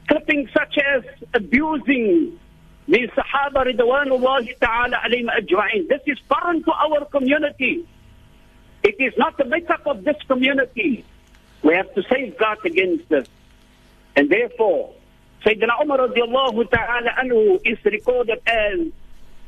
clipping 0.09 0.49
such 0.57 0.79
as 0.79 1.03
abusing 1.35 2.39
the 2.87 3.09
Sahaba 3.17 3.67
ridwanullahi 3.67 4.57
ta'ala 4.61 4.97
alayhim 5.07 5.29
ajma'in. 5.29 5.89
This 5.89 6.03
is 6.07 6.19
foreign 6.29 6.63
to 6.63 6.73
our 6.73 7.05
community. 7.07 7.87
It 8.85 8.97
is 9.01 9.13
not 9.17 9.39
the 9.39 9.45
makeup 9.45 9.87
of 9.87 10.05
this 10.05 10.17
community. 10.29 11.05
We 11.63 11.75
have 11.75 11.93
to 11.95 12.03
safeguard 12.05 12.59
against 12.65 13.09
this. 13.09 13.29
And 14.15 14.29
therefore, 14.29 14.95
Sayyidina 15.45 15.83
Umar 15.83 15.99
radiallahu 15.99 16.71
ta'ala 16.71 17.11
anhu 17.23 17.61
is 17.65 17.79
recorded 17.85 18.39
as 18.47 18.79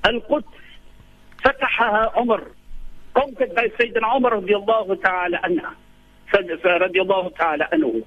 Al-Quds 0.05 0.47
فتحها 1.45 2.13
عمر 2.17 2.41
conquered 3.15 3.55
by 3.55 3.69
Sayyidina 3.79 4.17
Umar 4.17 4.33
radiallahu 4.41 5.01
ta'ala 5.03 5.39
anha 5.45 5.75
radiallahu 6.33 7.37
ta'ala 7.37 7.69
anhu 7.73 8.03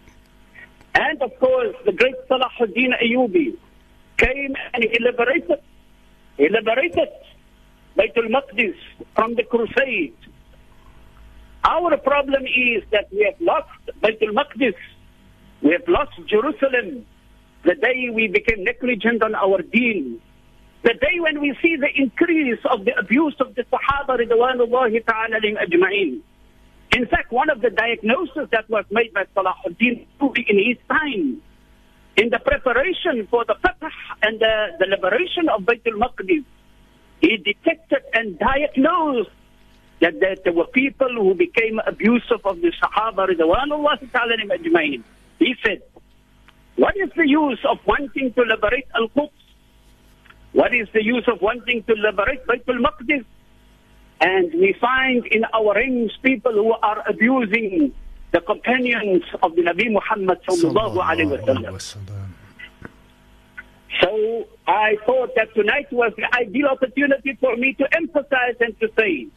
and 0.95 1.21
of 1.21 1.31
course 1.39 1.75
the 1.85 1.91
great 1.93 2.15
Salahuddin 2.29 2.91
Ayyubi 3.01 3.55
came 4.17 4.55
and 4.73 4.83
he 4.83 4.97
liberated 4.99 5.59
he 6.37 6.49
liberated 6.49 7.09
Baytul 7.97 8.29
Maqdis 8.35 8.75
from 9.15 9.35
the 9.35 9.43
crusade 9.43 10.13
our 11.63 11.95
problem 11.97 12.43
is 12.45 12.83
that 12.91 13.07
we 13.11 13.23
have 13.29 13.39
lost 13.39 13.69
Baytul 14.01 14.33
Maqdis 14.33 14.75
we 15.61 15.71
have 15.71 15.87
lost 15.87 16.11
Jerusalem 16.27 17.05
the 17.67 17.75
day 17.75 18.09
we 18.11 18.27
became 18.27 18.63
negligent 18.63 19.21
on 19.21 19.35
our 19.35 19.61
deen 19.61 20.21
the 20.83 20.93
day 20.93 21.19
when 21.19 21.41
we 21.41 21.57
see 21.61 21.75
the 21.75 21.89
increase 21.93 22.59
of 22.71 22.85
the 22.85 22.97
abuse 22.97 23.35
of 23.41 23.55
the 23.55 23.63
Sahaba 23.63 24.17
ridwanullahi 24.19 25.05
ta'ala 25.05 25.39
ajma'in. 25.41 26.21
In 26.95 27.05
fact, 27.07 27.31
one 27.31 27.49
of 27.49 27.59
the 27.61 27.69
diagnoses 27.69 28.47
that 28.51 28.69
was 28.69 28.85
made 28.89 29.13
by 29.13 29.25
Salahuddin 29.35 30.05
in 30.47 30.57
his 30.57 30.77
time, 30.87 31.41
in 32.15 32.29
the 32.29 32.39
preparation 32.39 33.27
for 33.29 33.43
the 33.45 33.55
Fatah 33.55 33.91
and 34.21 34.39
the, 34.39 34.77
the 34.79 34.85
liberation 34.85 35.49
of 35.49 35.63
Baytul 35.63 35.99
Maqdis, 35.99 36.45
he 37.19 37.35
detected 37.37 38.03
and 38.13 38.39
diagnosed 38.39 39.29
that, 39.99 40.19
that 40.21 40.43
there 40.45 40.53
were 40.53 40.67
people 40.67 41.09
who 41.09 41.33
became 41.33 41.81
abusive 41.85 42.45
of 42.45 42.61
the 42.61 42.71
Sahaba 42.81 43.27
ridwanullahi 43.27 44.11
ta'ala 44.11 44.37
ajma'in. 44.37 45.03
He 45.39 45.55
said, 45.65 45.81
what 46.77 46.95
is 46.95 47.09
the 47.15 47.27
use 47.27 47.59
of 47.69 47.77
wanting 47.85 48.33
to 48.33 48.41
liberate 48.41 48.87
Al-Quds 48.95 49.33
what 50.57 50.73
is 50.73 50.87
the 50.91 51.03
use 51.03 51.23
of 51.27 51.39
wanting 51.39 51.83
to 51.83 51.93
liberate 51.93 52.45
Baytul 52.47 52.79
Maqdis? 52.81 53.23
And 54.19 54.51
we 54.53 54.73
find 54.81 55.23
in 55.27 55.45
our 55.53 55.75
ranks 55.75 56.15
people 56.23 56.51
who 56.51 56.71
are 56.71 57.03
abusing 57.07 57.93
the 58.31 58.41
companions 58.41 59.21
of 59.43 59.55
the 59.55 59.61
Nabi 59.61 59.91
Muhammad 59.91 60.39
sallallahu 60.49 60.97
alaihi 60.97 61.37
wasallam. 61.37 62.33
So 64.01 64.47
I 64.67 64.97
thought 65.05 65.35
that 65.35 65.53
tonight 65.53 65.91
was 65.91 66.13
the 66.17 66.25
ideal 66.35 66.67
opportunity 66.67 67.37
for 67.39 67.55
me 67.55 67.73
to 67.73 67.85
emphasize 67.95 68.57
and 68.59 68.73
to 68.79 68.89
say, 68.97 69.27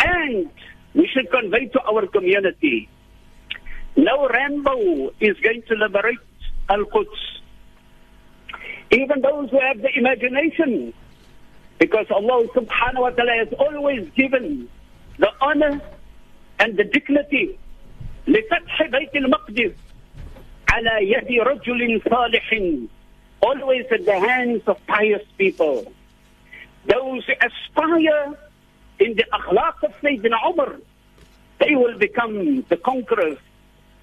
and 0.00 0.48
we 0.94 1.06
should 1.12 1.30
convey 1.30 1.66
to 1.66 1.80
our 1.82 2.06
community. 2.06 2.88
No 3.95 4.27
Rambo 4.27 5.11
is 5.19 5.37
going 5.39 5.63
to 5.67 5.75
liberate 5.75 6.19
Al-Quds. 6.69 7.41
Even 8.91 9.21
those 9.21 9.49
who 9.49 9.59
have 9.59 9.81
the 9.81 9.89
imagination, 9.97 10.93
because 11.79 12.07
Allah 12.11 12.47
subhanahu 12.55 13.01
wa 13.01 13.09
ta'ala 13.09 13.45
has 13.45 13.53
always 13.57 14.09
given 14.15 14.69
the 15.17 15.29
honor 15.41 15.81
and 16.59 16.77
the 16.77 16.83
dignity 16.83 17.57
لفتح 18.27 18.83
بيت 18.83 19.15
المقدس 19.15 19.71
على 20.69 21.11
يد 21.11 21.41
رجل 21.41 22.01
صالح 22.09 22.53
always 23.41 23.85
at 23.91 24.05
the 24.05 24.19
hands 24.19 24.61
of 24.67 24.77
pious 24.87 25.23
people. 25.37 25.91
Those 26.85 27.25
who 27.25 27.33
aspire 27.41 28.37
in 28.99 29.15
the 29.15 29.25
akhlaq 29.33 29.83
of 29.83 29.93
Sayyidina 30.01 30.37
Umar, 30.49 30.75
they 31.59 31.75
will 31.75 31.97
become 31.97 32.63
the 32.69 32.77
conquerors 32.77 33.39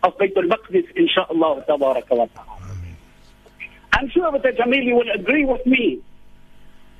of 0.03 0.17
Bayt 0.17 0.35
al-Maqdis, 0.35 0.87
inshaAllah, 0.95 1.65
tabaraka 1.65 2.11
wa 2.11 2.27
ta'ala. 2.27 2.53
I'm 3.93 4.09
sure 4.09 4.31
that 4.31 4.57
Jamiel, 4.57 4.83
you 4.83 4.95
will 4.95 5.11
agree 5.15 5.45
with 5.45 5.65
me 5.65 6.01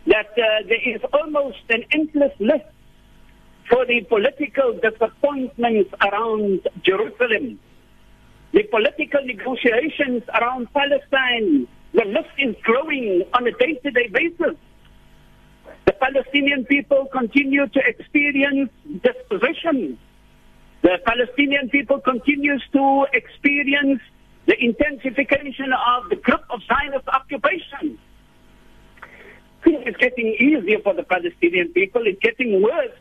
that 0.07 0.31
uh, 0.37 0.67
there 0.67 0.95
is 0.95 1.01
almost 1.13 1.59
an 1.69 1.83
endless 1.91 2.33
list 2.39 2.65
for 3.69 3.85
the 3.85 4.01
political 4.07 4.79
disappointments 4.79 5.93
around 6.01 6.61
Jerusalem, 6.83 7.59
the 8.51 8.63
political 8.63 9.25
negotiations 9.25 10.23
around 10.33 10.71
Palestine. 10.73 11.67
The 11.93 12.05
list 12.05 12.33
is 12.37 12.55
growing 12.63 13.23
on 13.33 13.47
a 13.47 13.51
day-to-day 13.51 14.09
basis. 14.11 14.57
The 15.85 15.93
Palestinian 15.93 16.65
people 16.65 17.07
continue 17.11 17.67
to 17.67 17.79
experience 17.85 18.71
dispossession. 19.01 19.97
The 20.83 20.99
Palestinian 21.05 21.69
people 21.69 22.01
continues 22.01 22.61
to 22.73 23.05
experience 23.13 24.01
the 24.47 24.61
intensification 24.61 25.71
of 25.71 26.09
the 26.09 26.17
grip 26.17 26.43
of 26.49 26.59
Zionist 26.67 27.07
occupation. 27.07 27.97
It's 29.65 29.97
getting 29.97 30.35
easier 30.39 30.79
for 30.79 30.93
the 30.93 31.03
Palestinian 31.03 31.69
people. 31.69 32.01
It's 32.05 32.19
getting 32.19 32.61
worse 32.61 32.91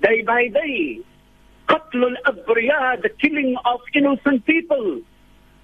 day 0.00 0.22
by 0.22 0.46
day. 0.46 1.00
Qatlul 1.68 2.14
Abriya, 2.24 3.02
the 3.02 3.08
killing 3.08 3.56
of 3.64 3.80
innocent 3.94 4.46
people. 4.46 5.00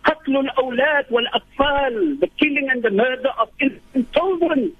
Qatlul 0.04 0.48
Awlad 0.58 1.08
wal 1.08 1.24
the 2.18 2.28
killing 2.36 2.68
and 2.68 2.82
the 2.82 2.90
murder 2.90 3.30
of 3.38 3.48
innocent 3.60 4.12
children. 4.12 4.72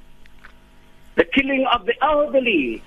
The 1.15 1.25
killing 1.25 1.67
of 1.73 1.87
the 1.87 1.95
elderly. 2.03 2.83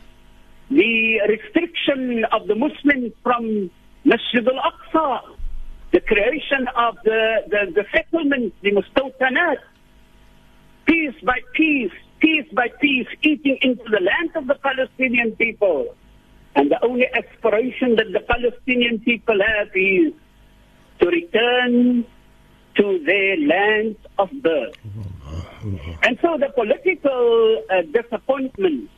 The 0.69 1.21
restriction 1.29 2.25
of 2.33 2.47
the 2.47 2.55
Muslims 2.55 3.13
from 3.23 3.71
Masjid 4.07 4.47
al-Aqsa. 4.47 5.35
The 5.91 5.99
creation 5.99 6.67
of 6.75 6.95
the, 7.03 7.43
the, 7.51 7.71
the 7.75 7.85
settlements, 7.93 8.55
the 8.61 8.71
mustawtanat. 8.71 9.57
Piece 10.85 11.19
by 11.23 11.39
piece, 11.53 11.91
piece 12.19 12.47
by 12.53 12.69
piece, 12.79 13.07
eating 13.21 13.57
into 13.61 13.83
the 13.83 13.99
land 13.99 14.31
of 14.35 14.47
the 14.47 14.55
Palestinian 14.55 15.35
people. 15.35 15.93
And 16.55 16.71
the 16.71 16.83
only 16.83 17.05
aspiration 17.13 17.97
that 17.97 18.13
the 18.13 18.21
Palestinian 18.21 18.99
people 18.99 19.37
have 19.45 19.67
is 19.75 20.13
to 20.99 21.05
return 21.07 22.05
to 22.77 23.03
their 23.05 23.37
land 23.37 23.97
of 24.17 24.29
birth. 24.41 24.75
And 26.03 26.17
so 26.21 26.37
the 26.39 26.49
political 26.55 27.63
uh, 27.69 27.81
disappointment, 27.91 28.89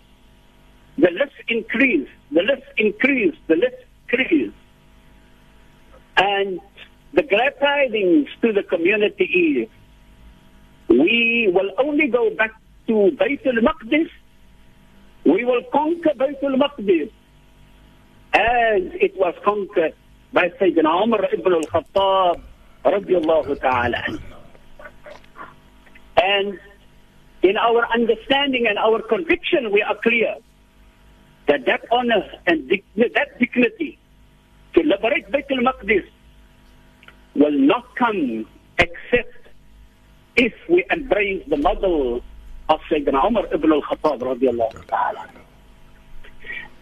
the 0.97 1.09
less 1.11 1.33
increase, 1.47 2.07
the 2.31 2.43
less 2.43 2.61
increase, 2.77 3.35
the 3.47 3.55
less 3.55 3.73
increase. 4.11 4.53
And 6.19 6.59
the 7.13 7.23
glad 7.23 7.59
tidings 7.59 8.27
to 8.41 8.51
the 8.51 8.63
community 8.63 9.23
is 9.23 9.69
we 10.89 11.49
will 11.53 11.71
only 11.77 12.07
go 12.07 12.29
back 12.35 12.51
to 12.87 13.11
Bayt 13.19 13.45
al-Maqdis. 13.45 14.09
We 15.23 15.45
will 15.45 15.63
conquer 15.71 16.11
Bayt 16.17 16.43
al-Maqdis 16.43 17.11
as 18.33 18.81
it 18.99 19.15
was 19.15 19.33
conquered 19.45 19.93
by 20.33 20.49
Sayyidina 20.59 21.03
Umar 21.03 21.25
ibn 21.33 21.53
al-Khattab. 21.53 22.41
And 26.17 26.59
in 27.43 27.57
our 27.57 27.87
understanding 27.93 28.67
and 28.67 28.77
our 28.77 29.01
conviction, 29.01 29.71
we 29.71 29.81
are 29.81 29.95
clear 29.95 30.35
that 31.47 31.65
that 31.65 31.81
honor 31.91 32.23
and 32.45 32.69
that 32.69 33.39
dignity 33.39 33.98
to 34.79 34.87
liberate 34.87 35.29
Bayt 35.31 35.51
al-Maqdis 35.51 36.05
will 37.35 37.59
not 37.73 37.95
come 37.95 38.47
except 38.77 39.35
if 40.35 40.53
we 40.69 40.85
embrace 40.91 41.43
the 41.47 41.57
model 41.57 42.21
of 42.69 42.79
Sayyidina 42.89 43.25
Umar 43.27 43.45
ibn 43.53 43.71
al-Khattab 43.71 44.19
radiallahu 44.21 44.87
ta'ala. 44.87 45.27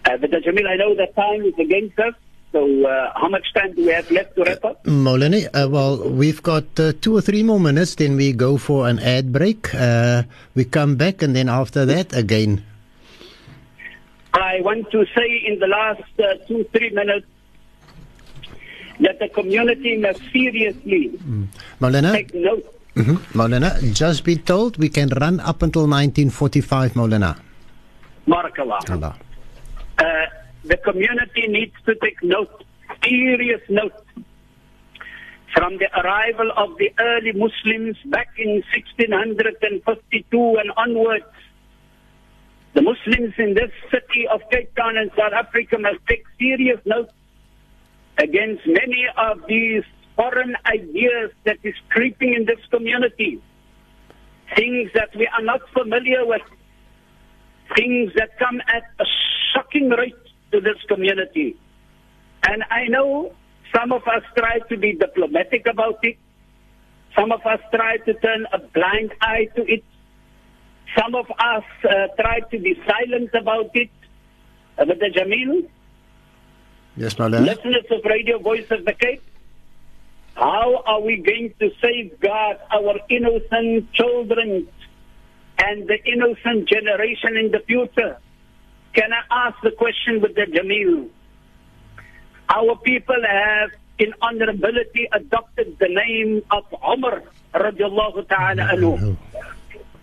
Uh, 0.06 0.18
but 0.18 0.32
Jamiel, 0.32 0.68
I 0.70 0.76
know 0.76 0.96
that 0.96 1.16
time 1.16 1.42
is 1.42 1.58
against 1.60 2.00
us. 2.00 2.14
So, 2.54 2.64
uh, 2.86 3.12
how 3.16 3.28
much 3.28 3.54
time 3.54 3.74
do 3.74 3.86
we 3.86 3.92
have 3.92 4.10
left 4.10 4.36
to 4.36 4.44
wrap 4.44 4.64
up? 4.64 4.84
Molani, 4.86 5.48
uh, 5.54 5.68
well, 5.68 6.10
we've 6.10 6.42
got 6.42 6.80
uh, 6.80 6.94
two 7.02 7.18
or 7.18 7.22
three 7.22 7.44
more 7.44 7.60
minutes, 7.60 7.96
then 7.96 8.16
we 8.16 8.32
go 8.32 8.58
for 8.58 8.88
an 8.88 9.00
ad 9.00 9.34
break. 9.34 9.74
Uh, 9.76 10.24
we 10.56 10.64
come 10.64 10.96
back, 10.96 11.22
and 11.22 11.36
then 11.36 11.50
after 11.50 11.86
that, 11.86 12.14
again. 12.16 12.64
I 14.34 14.62
want 14.62 14.90
to 14.92 15.06
say 15.14 15.44
in 15.46 15.60
the 15.60 15.68
last 15.68 16.08
uh, 16.20 16.36
two, 16.48 16.64
three 16.72 16.92
minutes 16.92 17.28
that 19.00 19.20
the 19.20 19.30
community 19.30 19.98
must 19.98 20.22
seriously 20.32 21.12
Molana, 21.82 22.12
take 22.14 22.34
note. 22.34 22.66
mhm. 22.96 23.18
Molana, 23.34 23.78
just 23.94 24.24
be 24.24 24.36
told 24.36 24.78
we 24.78 24.90
can 24.90 25.10
run 25.10 25.40
up 25.40 25.62
until 25.62 25.84
1945, 25.88 26.94
Molana. 26.94 27.38
Barakallah. 28.28 28.90
Allah. 28.90 29.16
Uh, 30.00 30.26
the 30.66 30.78
community 30.78 31.48
needs 31.48 31.74
to 31.86 31.96
take 31.96 32.22
note, 32.24 32.64
serious 33.04 33.62
note, 33.70 33.94
from 35.56 35.78
the 35.78 35.88
arrival 36.00 36.52
of 36.58 36.78
the 36.78 36.92
early 37.00 37.32
Muslims 37.34 37.98
back 38.06 38.30
in 38.38 38.62
1652 38.74 40.58
and 40.60 40.72
onwards. 40.78 41.26
The 42.74 42.82
Muslims 42.82 43.34
in 43.38 43.54
this 43.56 43.72
city 43.90 44.28
of 44.30 44.42
Cape 44.52 44.76
Town 44.76 44.98
in 44.98 45.10
South 45.18 45.34
Africa 45.34 45.78
must 45.80 46.00
take 46.08 46.24
serious 46.38 46.80
note 46.86 47.10
against 48.18 48.66
many 48.66 49.06
of 49.18 49.42
these 49.48 49.84
foreign 50.16 50.56
ideas 50.66 51.32
that 51.46 51.58
is 51.64 51.76
creeping 51.90 52.34
in 52.34 52.46
this 52.46 52.60
community. 52.72 53.42
Things 54.56 54.90
that 54.96 55.16
we 55.16 55.28
are 55.28 55.44
not 55.44 55.62
familiar 55.74 56.26
with. 56.26 56.42
Things 57.76 58.12
that 58.16 58.38
come 58.40 58.62
at 58.68 58.84
a 59.00 59.06
shocking 59.54 59.90
rate 59.90 60.16
to 60.52 60.62
this 60.62 60.78
community. 60.88 61.56
And 62.48 62.64
I 62.72 62.88
know 62.88 63.34
some 63.76 63.92
of 63.92 64.02
us 64.04 64.24
try 64.38 64.60
to 64.70 64.78
be 64.78 64.94
diplomatic 64.94 65.68
about 65.68 66.00
it. 66.04 66.18
Some 67.18 67.32
of 67.32 67.42
us 67.46 67.60
try 67.74 67.98
to 67.98 68.14
turn 68.14 68.48
a 68.54 68.60
blind 68.60 69.12
eye 69.22 69.48
to 69.56 69.64
it. 69.64 69.84
Some 70.98 71.16
of 71.16 71.26
us 71.32 71.64
uh, 71.84 72.08
try 72.20 72.40
to 72.40 72.60
be 72.60 72.80
silent 72.88 73.32
about 73.34 73.72
it. 73.76 73.90
Uh, 74.78 74.86
but 74.86 75.00
the 75.00 75.10
Jamiel, 75.14 75.68
Yes, 76.98 77.14
Molana. 77.14 77.46
listeners 77.46 77.86
of 77.92 78.04
Radio 78.06 78.40
Voice 78.40 78.66
of 78.72 78.84
the 78.84 78.94
Cape, 78.94 79.22
how 80.34 80.82
are 80.86 81.00
we 81.02 81.18
going 81.18 81.54
to 81.60 81.70
safeguard 81.80 82.58
our 82.74 82.96
innocent 83.10 83.94
children 83.94 84.68
and 85.60 85.88
the 85.88 86.04
innocent 86.06 86.68
generation 86.68 87.38
in 87.38 87.52
the 87.52 87.60
future? 87.60 88.18
Can 88.94 89.14
I 89.14 89.48
ask 89.48 89.62
the 89.62 89.72
question 89.72 90.22
with 90.22 90.34
the 90.34 90.48
Jamiel? 90.50 91.10
Our 92.50 92.76
people 92.78 93.22
have, 93.30 93.70
in 94.00 94.14
honorability, 94.22 95.06
adopted 95.12 95.78
the 95.80 95.90
name 95.90 96.42
of 96.50 96.66
Umar 96.82 97.22
radiallahu 97.54 98.28
ta'ala 98.28 98.74
anhu. 98.74 99.16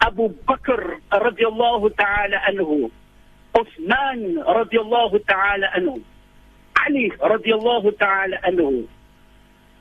Abu 0.01 0.29
Bakr 0.47 1.01
radiallahu 1.11 1.97
ta'ala 1.97 2.39
anhu. 2.51 2.91
Uthman 3.55 4.45
radiallahu 4.47 5.27
ta'ala 5.27 5.67
anhu. 5.77 6.03
Ali 6.87 7.11
radiallahu 7.21 7.99
ta'ala 7.99 8.37
anhu. 8.47 8.89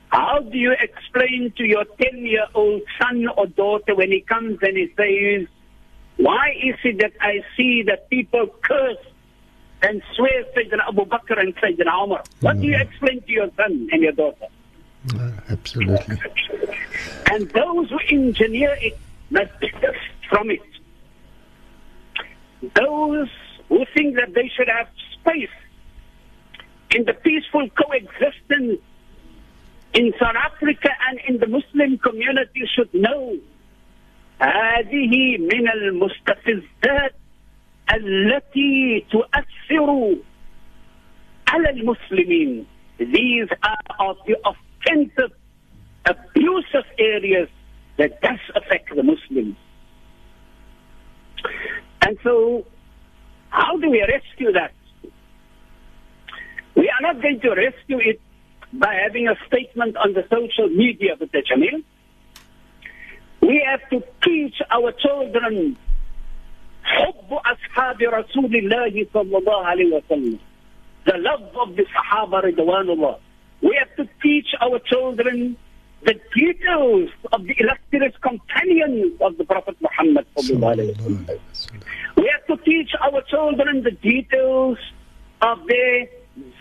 How 0.08 0.40
do 0.40 0.56
you 0.56 0.72
explain 0.80 1.52
to 1.56 1.64
your 1.64 1.84
10-year-old 1.84 2.82
son 3.00 3.26
or 3.36 3.46
daughter 3.46 3.94
when 3.96 4.12
he 4.12 4.20
comes 4.20 4.58
and 4.62 4.76
he 4.76 4.92
says, 4.96 5.48
why 6.16 6.54
is 6.62 6.76
it 6.84 6.98
that 7.00 7.12
I 7.20 7.42
see 7.56 7.82
that 7.82 8.08
people 8.10 8.46
curse 8.62 9.04
and 9.82 10.02
swear 10.14 10.44
Sayyidina 10.56 10.88
Abu 10.88 11.04
Bakr 11.06 11.40
and 11.40 11.54
Sayyidina 11.56 12.04
Umar? 12.04 12.22
What 12.40 12.60
do 12.60 12.66
you 12.66 12.76
explain 12.76 13.22
to 13.22 13.32
your 13.32 13.50
son 13.56 13.88
and 13.90 14.02
your 14.02 14.12
daughter? 14.12 14.46
Uh, 15.18 15.32
absolutely. 15.50 16.16
And 17.30 17.50
those 17.50 17.90
who 17.90 17.98
engineer 18.08 18.76
it 18.80 18.96
must 19.30 19.50
desist 19.60 19.98
from 20.30 20.50
it. 20.50 20.62
Those 22.74 23.28
who 23.68 23.84
think 23.94 24.14
that 24.16 24.32
they 24.34 24.48
should 24.56 24.68
have 24.68 24.88
space 25.20 25.50
in 26.93 27.05
the 27.05 27.13
peaceful 27.13 27.67
coexistence 27.69 28.81
in 29.93 30.13
South 30.19 30.35
Africa 30.35 30.89
and 31.09 31.19
in 31.27 31.39
the 31.39 31.47
Muslim 31.47 31.97
community 31.97 32.63
should 32.75 32.93
know 32.93 33.37
هذه 34.41 35.37
من 35.37 35.69
المستفزات 35.69 37.15
التي 37.93 39.05
تؤثر 39.11 40.15
على 41.47 41.69
المسلمين. 41.69 42.65
These 42.99 43.49
are 43.63 44.09
of 44.09 44.17
the 44.27 44.35
offensive, 44.45 45.31
abusive 46.05 46.85
areas 46.97 47.49
that 47.97 48.21
does 48.21 48.39
affect 48.55 48.95
the 48.95 49.03
Muslims. 49.03 49.55
And 52.01 52.17
so, 52.23 52.65
how 53.49 53.77
do 53.77 53.89
we 53.89 54.01
rescue 54.01 54.51
that? 54.53 54.73
We 56.76 56.88
are 56.88 57.02
not 57.02 57.22
going 57.22 57.40
to 57.40 57.50
rescue 57.50 57.98
it 58.00 58.20
by 58.72 58.94
having 58.94 59.28
a 59.28 59.36
statement 59.46 59.96
on 59.96 60.12
the 60.14 60.24
social 60.30 60.68
media, 60.68 61.16
Mr. 61.16 61.42
Jamiel. 61.46 61.82
We 63.40 63.64
have 63.66 63.88
to 63.90 64.02
teach 64.22 64.56
our 64.70 64.92
children 64.92 65.76
حب 66.84 67.32
أصحاب 67.32 68.02
الله 68.02 69.06
صلى 69.14 69.38
الله 69.38 69.66
عليه 69.66 69.92
وسلم 69.94 70.38
the 71.04 71.18
love 71.18 71.42
of 71.56 71.76
the 71.76 71.84
Sahaba 71.84 72.42
Ridwanullah. 72.42 73.18
We 73.62 73.76
have 73.78 73.94
to 73.96 74.08
teach 74.22 74.48
our 74.60 74.78
children 74.78 75.56
the 76.02 76.14
details 76.34 77.10
of 77.32 77.44
the 77.44 77.54
illustrious 77.58 78.14
companions 78.22 79.12
of 79.20 79.36
the 79.38 79.44
Prophet 79.44 79.76
Muhammad. 79.80 80.26
We 82.16 82.30
have 82.32 82.46
to 82.48 82.56
teach 82.64 82.90
our 83.00 83.22
children 83.22 83.82
the 83.82 83.90
details 83.90 84.78
of 85.40 85.66
their 85.66 86.06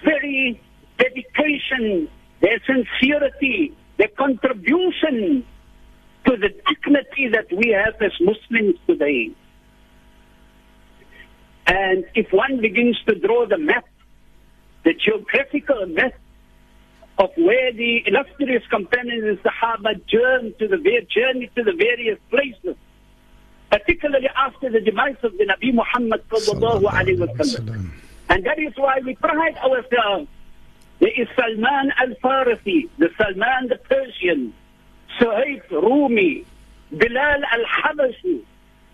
very 0.04 0.62
dedication, 0.98 2.10
their 2.42 2.60
sincerity, 2.66 3.76
their 3.98 4.10
contribution 4.10 5.46
to 6.26 6.38
the 6.38 6.50
dignity 6.68 7.28
that 7.30 7.48
we 7.52 7.72
have 7.72 7.96
as 8.02 8.12
Muslims 8.22 8.76
today. 8.88 9.32
And 11.66 12.06
if 12.16 12.32
one 12.32 12.62
begins 12.62 12.98
to 13.08 13.16
draw 13.16 13.46
the 13.48 13.58
map, 13.58 13.86
the 14.84 14.94
geographical 14.94 15.86
map 15.88 16.14
of 17.18 17.30
where 17.38 17.72
the 17.72 18.04
illustrious 18.08 18.64
companions 18.70 19.24
and 19.24 19.40
Sahaba 19.44 20.06
journeyed 20.08 20.58
to 20.60 20.68
the 20.68 20.78
journey 21.10 21.50
to 21.56 21.64
the 21.64 21.74
various 21.74 22.20
places, 22.30 22.76
particularly 23.70 24.30
after 24.36 24.70
the 24.70 24.82
demise 24.82 25.16
of 25.24 25.38
the 25.38 25.46
Nabi 25.46 25.74
Muhammad 25.74 26.22
sallallahu 26.30 26.84
alaihi 26.84 27.20
wasallam. 27.20 27.92
And 28.30 28.46
that 28.46 28.60
is 28.60 28.74
why 28.76 29.00
we 29.04 29.16
pride 29.16 29.58
ourselves. 29.58 30.28
There 31.00 31.12
is 31.22 31.28
Salman 31.36 31.92
al-Farisi, 32.00 32.90
the 32.98 33.10
Salman 33.18 33.68
the 33.70 33.78
Persian, 33.90 34.54
Suhaib 35.20 35.70
Rumi, 35.70 36.46
Bilal 36.92 37.42
al-Habashi. 37.52 38.42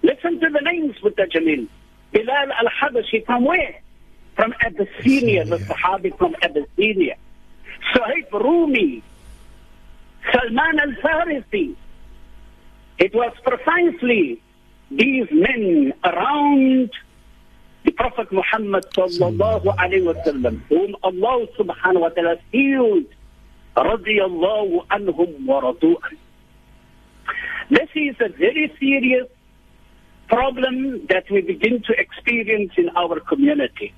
Listen 0.01 0.39
to 0.39 0.49
the 0.49 0.61
names 0.61 0.95
with 1.03 1.15
the 1.15 1.23
Jamiel. 1.23 1.67
Bilal 2.11 2.51
al-Habashi 2.51 3.25
from 3.25 3.45
where? 3.45 3.79
From 4.35 4.53
Abyssinia, 4.61 5.45
the 5.45 5.57
Sahabi 5.57 6.17
from 6.17 6.35
Abyssinia. 6.41 7.15
Suhaib 7.93 8.31
Rumi, 8.31 9.03
Salman 10.31 10.79
al-Farisi. 10.79 11.75
It 12.97 13.13
was 13.13 13.33
precisely 13.43 14.41
these 14.91 15.27
men 15.31 15.93
around 16.03 16.91
the 17.85 17.91
Prophet 17.91 18.31
Muhammad 18.31 18.85
sallallahu 18.93 19.65
alayhi 19.77 20.05
wa 20.05 20.13
sallam, 20.23 20.61
whom 20.67 20.95
Allah 21.03 21.47
subhanahu 21.57 22.01
wa 22.01 22.09
ta'ala 22.09 22.35
sealed, 22.51 23.05
radiyallahu 23.75 24.85
anhum 24.87 25.45
wa 25.45 25.61
radu'an. 25.61 26.17
This 27.69 27.89
is 27.95 28.15
a 28.19 28.29
very 28.29 28.73
serious 28.79 29.27
problem 30.27 31.07
that 31.07 31.29
we 31.31 31.41
begin 31.41 31.81
to 31.83 31.93
experience 31.97 32.73
in 32.77 32.89
our 32.95 33.19
community. 33.19 33.93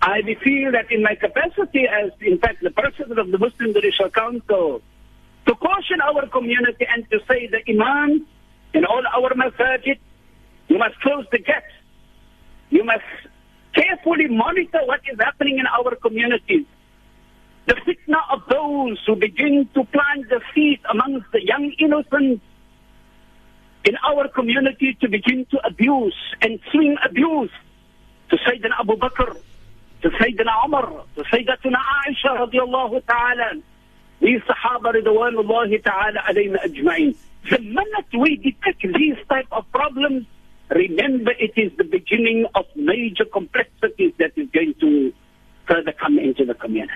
I 0.00 0.22
feel 0.42 0.72
that 0.72 0.90
in 0.90 1.02
my 1.02 1.14
capacity 1.14 1.86
as, 1.86 2.10
in 2.20 2.38
fact, 2.38 2.62
the 2.62 2.70
president 2.70 3.18
of 3.18 3.30
the 3.30 3.38
Muslim 3.38 3.72
Judicial 3.72 4.10
Council, 4.10 4.82
to 5.46 5.54
caution 5.54 6.00
our 6.00 6.26
community 6.28 6.86
and 6.92 7.08
to 7.10 7.18
say 7.28 7.48
the 7.48 7.60
imams 7.68 8.22
in 8.74 8.84
all 8.84 9.02
our 9.06 9.30
masajid, 9.34 9.98
you 10.68 10.78
must 10.78 10.98
close 11.00 11.26
the 11.30 11.38
gaps. 11.38 11.71
You 12.72 12.84
must 12.84 13.04
carefully 13.74 14.28
monitor 14.28 14.80
what 14.86 15.00
is 15.12 15.18
happening 15.20 15.58
in 15.58 15.66
our 15.66 15.94
communities. 15.96 16.64
The 17.66 17.74
fitna 17.74 18.16
of 18.32 18.42
those 18.48 18.98
who 19.06 19.14
begin 19.14 19.68
to 19.74 19.84
plant 19.84 20.30
the 20.30 20.40
seed 20.54 20.80
amongst 20.90 21.30
the 21.32 21.44
young 21.44 21.70
innocents 21.78 22.42
in 23.84 23.96
our 24.08 24.26
community 24.28 24.96
to 25.02 25.08
begin 25.08 25.44
to 25.50 25.58
abuse 25.66 26.16
and 26.40 26.58
swing 26.70 26.96
abuse 27.04 27.50
to 28.30 28.36
Sayyidina 28.38 28.80
Abu 28.80 28.96
Bakr, 28.96 29.36
to 30.00 30.08
Sayyidina 30.08 30.64
Umar, 30.64 31.04
to 31.16 31.22
Sayyidatuna 31.24 31.76
Aisha 31.76 32.30
radiallahu 32.40 33.04
ta'ala, 33.06 33.60
these 34.20 34.40
Sahaba 34.48 34.94
ridwanullahi 34.94 35.84
ta'ala 35.84 36.20
alayna 36.26 36.56
ajma'in. 36.64 37.14
The 37.50 37.58
minute 37.58 38.12
we 38.18 38.36
detect 38.36 38.82
these 38.96 39.18
type 39.28 39.48
of 39.52 39.70
problems, 39.72 40.24
remember 40.74 41.32
it 41.38 41.52
is 41.56 41.72
the 41.76 41.84
beginning 41.84 42.46
of 42.54 42.64
major 42.76 43.24
complexities 43.24 44.12
that 44.18 44.32
is 44.36 44.48
going 44.50 44.74
to 44.80 45.12
further 45.66 45.92
come 45.92 46.18
into 46.18 46.44
the 46.44 46.54
community. 46.54 46.92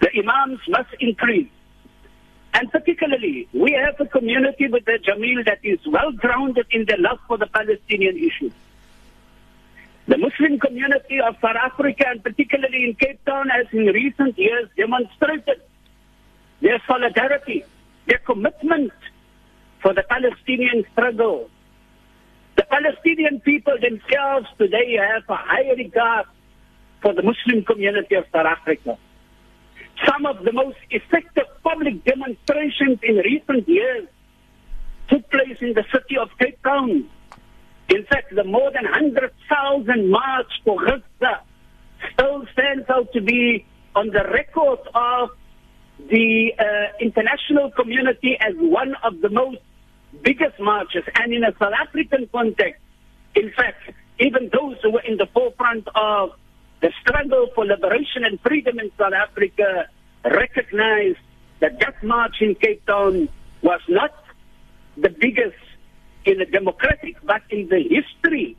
The 0.00 0.08
imams 0.18 0.60
must 0.68 0.90
increase. 1.00 1.48
And 2.54 2.70
particularly, 2.70 3.48
we 3.54 3.72
have 3.72 3.98
a 4.00 4.06
community 4.06 4.68
with 4.68 4.84
the 4.84 4.98
Jamiel 5.02 5.44
that 5.46 5.60
is 5.62 5.78
well 5.86 6.12
grounded 6.12 6.66
in 6.70 6.84
their 6.86 6.98
love 6.98 7.18
for 7.26 7.38
the 7.38 7.46
Palestinian 7.46 8.16
issue. 8.16 8.50
The 10.06 10.18
Muslim 10.18 10.58
community 10.58 11.20
of 11.20 11.36
South 11.40 11.56
Africa 11.56 12.04
and 12.08 12.22
particularly 12.22 12.84
in 12.84 12.94
Cape 12.94 13.24
Town 13.24 13.48
has 13.48 13.66
in 13.72 13.86
recent 13.86 14.36
years 14.36 14.68
demonstrated 14.76 15.62
their 16.60 16.82
solidarity, 16.86 17.64
their 18.06 18.18
commitment 18.18 18.92
for 19.80 19.94
the 19.94 20.02
Palestinian 20.02 20.84
struggle. 20.92 21.48
The 22.56 22.64
Palestinian 22.64 23.40
people 23.40 23.74
themselves 23.80 24.46
today 24.58 24.96
have 24.98 25.24
a 25.28 25.36
high 25.36 25.70
regard 25.76 26.26
for 27.00 27.14
the 27.14 27.22
Muslim 27.22 27.64
community 27.64 28.14
of 28.14 28.24
South 28.32 28.46
Africa. 28.46 28.98
Some 30.06 30.26
of 30.26 30.44
the 30.44 30.52
most 30.52 30.78
effective 30.90 31.46
public 31.62 32.04
demonstrations 32.04 32.98
in 33.02 33.16
recent 33.16 33.68
years 33.68 34.08
took 35.08 35.28
place 35.30 35.58
in 35.60 35.74
the 35.74 35.84
city 35.92 36.16
of 36.16 36.28
Cape 36.38 36.62
Town. 36.62 37.08
In 37.88 38.04
fact, 38.04 38.34
the 38.34 38.44
more 38.44 38.70
than 38.72 38.84
100,000 38.84 40.10
march 40.10 40.52
for 40.64 40.78
Gaza 40.84 41.42
still 42.14 42.46
stands 42.52 42.88
out 42.88 43.12
to 43.12 43.20
be 43.20 43.66
on 43.94 44.08
the 44.08 44.24
record 44.32 44.80
of 44.94 45.30
the 46.08 46.52
uh, 46.58 46.64
international 47.00 47.70
community 47.72 48.36
as 48.40 48.54
one 48.56 48.94
of 49.04 49.20
the 49.20 49.28
most 49.28 49.58
biggest 50.22 50.58
marches. 50.60 51.04
And 51.14 51.32
in 51.32 51.44
a 51.44 51.52
South 51.58 51.72
African 51.72 52.28
context, 52.32 52.80
in 53.34 53.50
fact, 53.52 53.90
even 54.20 54.50
those 54.52 54.76
who 54.82 54.92
were 54.92 55.02
in 55.02 55.16
the 55.16 55.26
forefront 55.32 55.88
of 55.94 56.32
the 56.80 56.92
struggle 57.00 57.48
for 57.54 57.64
liberation 57.64 58.24
and 58.24 58.40
freedom 58.40 58.78
in 58.78 58.90
South 58.98 59.12
Africa 59.14 59.88
recognized 60.24 61.18
that 61.60 61.78
that 61.80 62.02
march 62.02 62.36
in 62.40 62.54
Cape 62.56 62.84
Town 62.86 63.28
was 63.62 63.80
not 63.88 64.12
the 64.96 65.08
biggest 65.08 65.56
in 66.24 66.38
the 66.38 66.44
democratic, 66.44 67.16
but 67.24 67.42
in 67.50 67.68
the 67.68 67.80
history, 67.82 68.56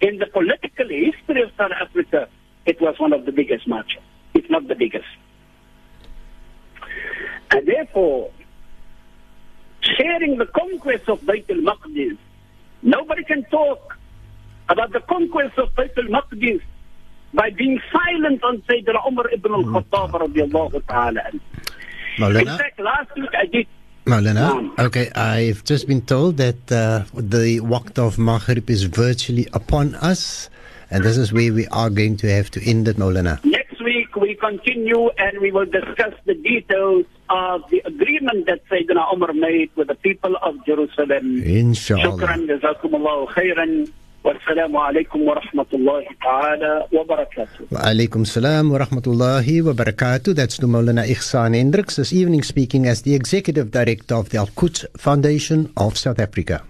in 0.00 0.18
the 0.18 0.26
political 0.26 0.88
history 0.88 1.42
of 1.42 1.50
South 1.56 1.72
Africa, 1.80 2.28
it 2.66 2.80
was 2.80 2.98
one 2.98 3.12
of 3.12 3.24
the 3.24 3.32
biggest 3.32 3.66
marches, 3.66 4.02
if 4.34 4.48
not 4.50 4.66
the 4.68 4.74
biggest. 4.74 5.06
And 7.50 7.66
therefore, 7.66 8.30
sharing 9.96 10.38
the 10.38 10.46
conquest 10.46 11.08
of 11.08 11.20
Bayt 11.22 11.48
al-Maqdis, 11.50 12.16
nobody 12.82 13.24
can 13.24 13.44
talk 13.44 13.96
about 14.68 14.92
the 14.92 15.00
conquest 15.00 15.58
of 15.58 15.72
Bayt 15.74 15.96
al-Maqdis 15.96 16.60
by 17.34 17.50
being 17.50 17.80
silent 17.92 18.42
on 18.42 18.62
Sayyidina 18.68 19.06
Umar 19.06 19.30
ibn 19.30 19.52
al-Khattab 19.52 20.10
radiallahu 20.12 20.86
ta'ala. 20.86 21.22
In 22.18 22.46
fact, 22.46 22.80
last 22.80 23.14
week 23.16 23.30
I 23.34 23.46
did 23.46 23.66
Maulana, 24.06 24.50
Um, 24.50 24.72
okay, 24.78 25.10
I've 25.16 25.64
just 25.64 25.88
been 25.88 26.00
told 26.00 26.36
that 26.36 26.70
uh, 26.70 27.02
the 27.12 27.58
waqt 27.58 27.98
of 27.98 28.18
Maghrib 28.18 28.70
is 28.70 28.84
virtually 28.84 29.48
upon 29.52 29.96
us, 29.96 30.48
and 30.92 31.02
this 31.02 31.16
is 31.16 31.32
where 31.32 31.52
we 31.52 31.66
are 31.68 31.90
going 31.90 32.16
to 32.18 32.30
have 32.30 32.48
to 32.52 32.62
end 32.64 32.86
it, 32.86 32.98
Maulana. 32.98 33.44
Next 33.44 33.44
week 33.44 33.65
we 34.16 34.34
continue 34.34 35.10
and 35.18 35.38
we 35.40 35.50
will 35.52 35.66
discuss 35.66 36.14
the 36.24 36.34
details 36.34 37.04
of 37.30 37.62
the 37.70 37.82
agreement 37.84 38.46
that 38.46 38.60
Sayyidina 38.70 39.12
Umar 39.12 39.32
made 39.32 39.70
with 39.76 39.88
the 39.88 39.94
people 39.94 40.36
of 40.42 40.54
Jerusalem. 40.66 41.42
Inshallah. 41.42 42.16
Shukran, 42.16 42.46
jazakumullahu 42.50 43.28
khairan. 43.34 43.92
والسلام 44.26 44.76
عليكم 44.76 45.22
ورحمة 45.22 45.66
الله 45.74 46.04
تعالى 46.22 46.86
وبركاته 46.92 47.60
وعليكم 47.72 48.22
السلام 48.22 48.72
ورحمة 48.72 49.02
الله 49.06 49.62
وبركاته 49.62 50.34
That's 50.34 50.56
to 50.58 50.66
Maulana 50.66 51.06
Igsaan 51.06 51.54
Hendricks 51.54 51.94
this 51.94 52.12
evening 52.12 52.42
speaking 52.42 52.86
as 52.86 53.02
the 53.02 53.14
Executive 53.14 53.70
Director 53.70 54.16
of 54.16 54.30
the 54.30 54.38
Al-Quds 54.38 54.84
Foundation 54.98 55.70
of 55.76 55.96
South 55.96 56.18
Africa. 56.18 56.64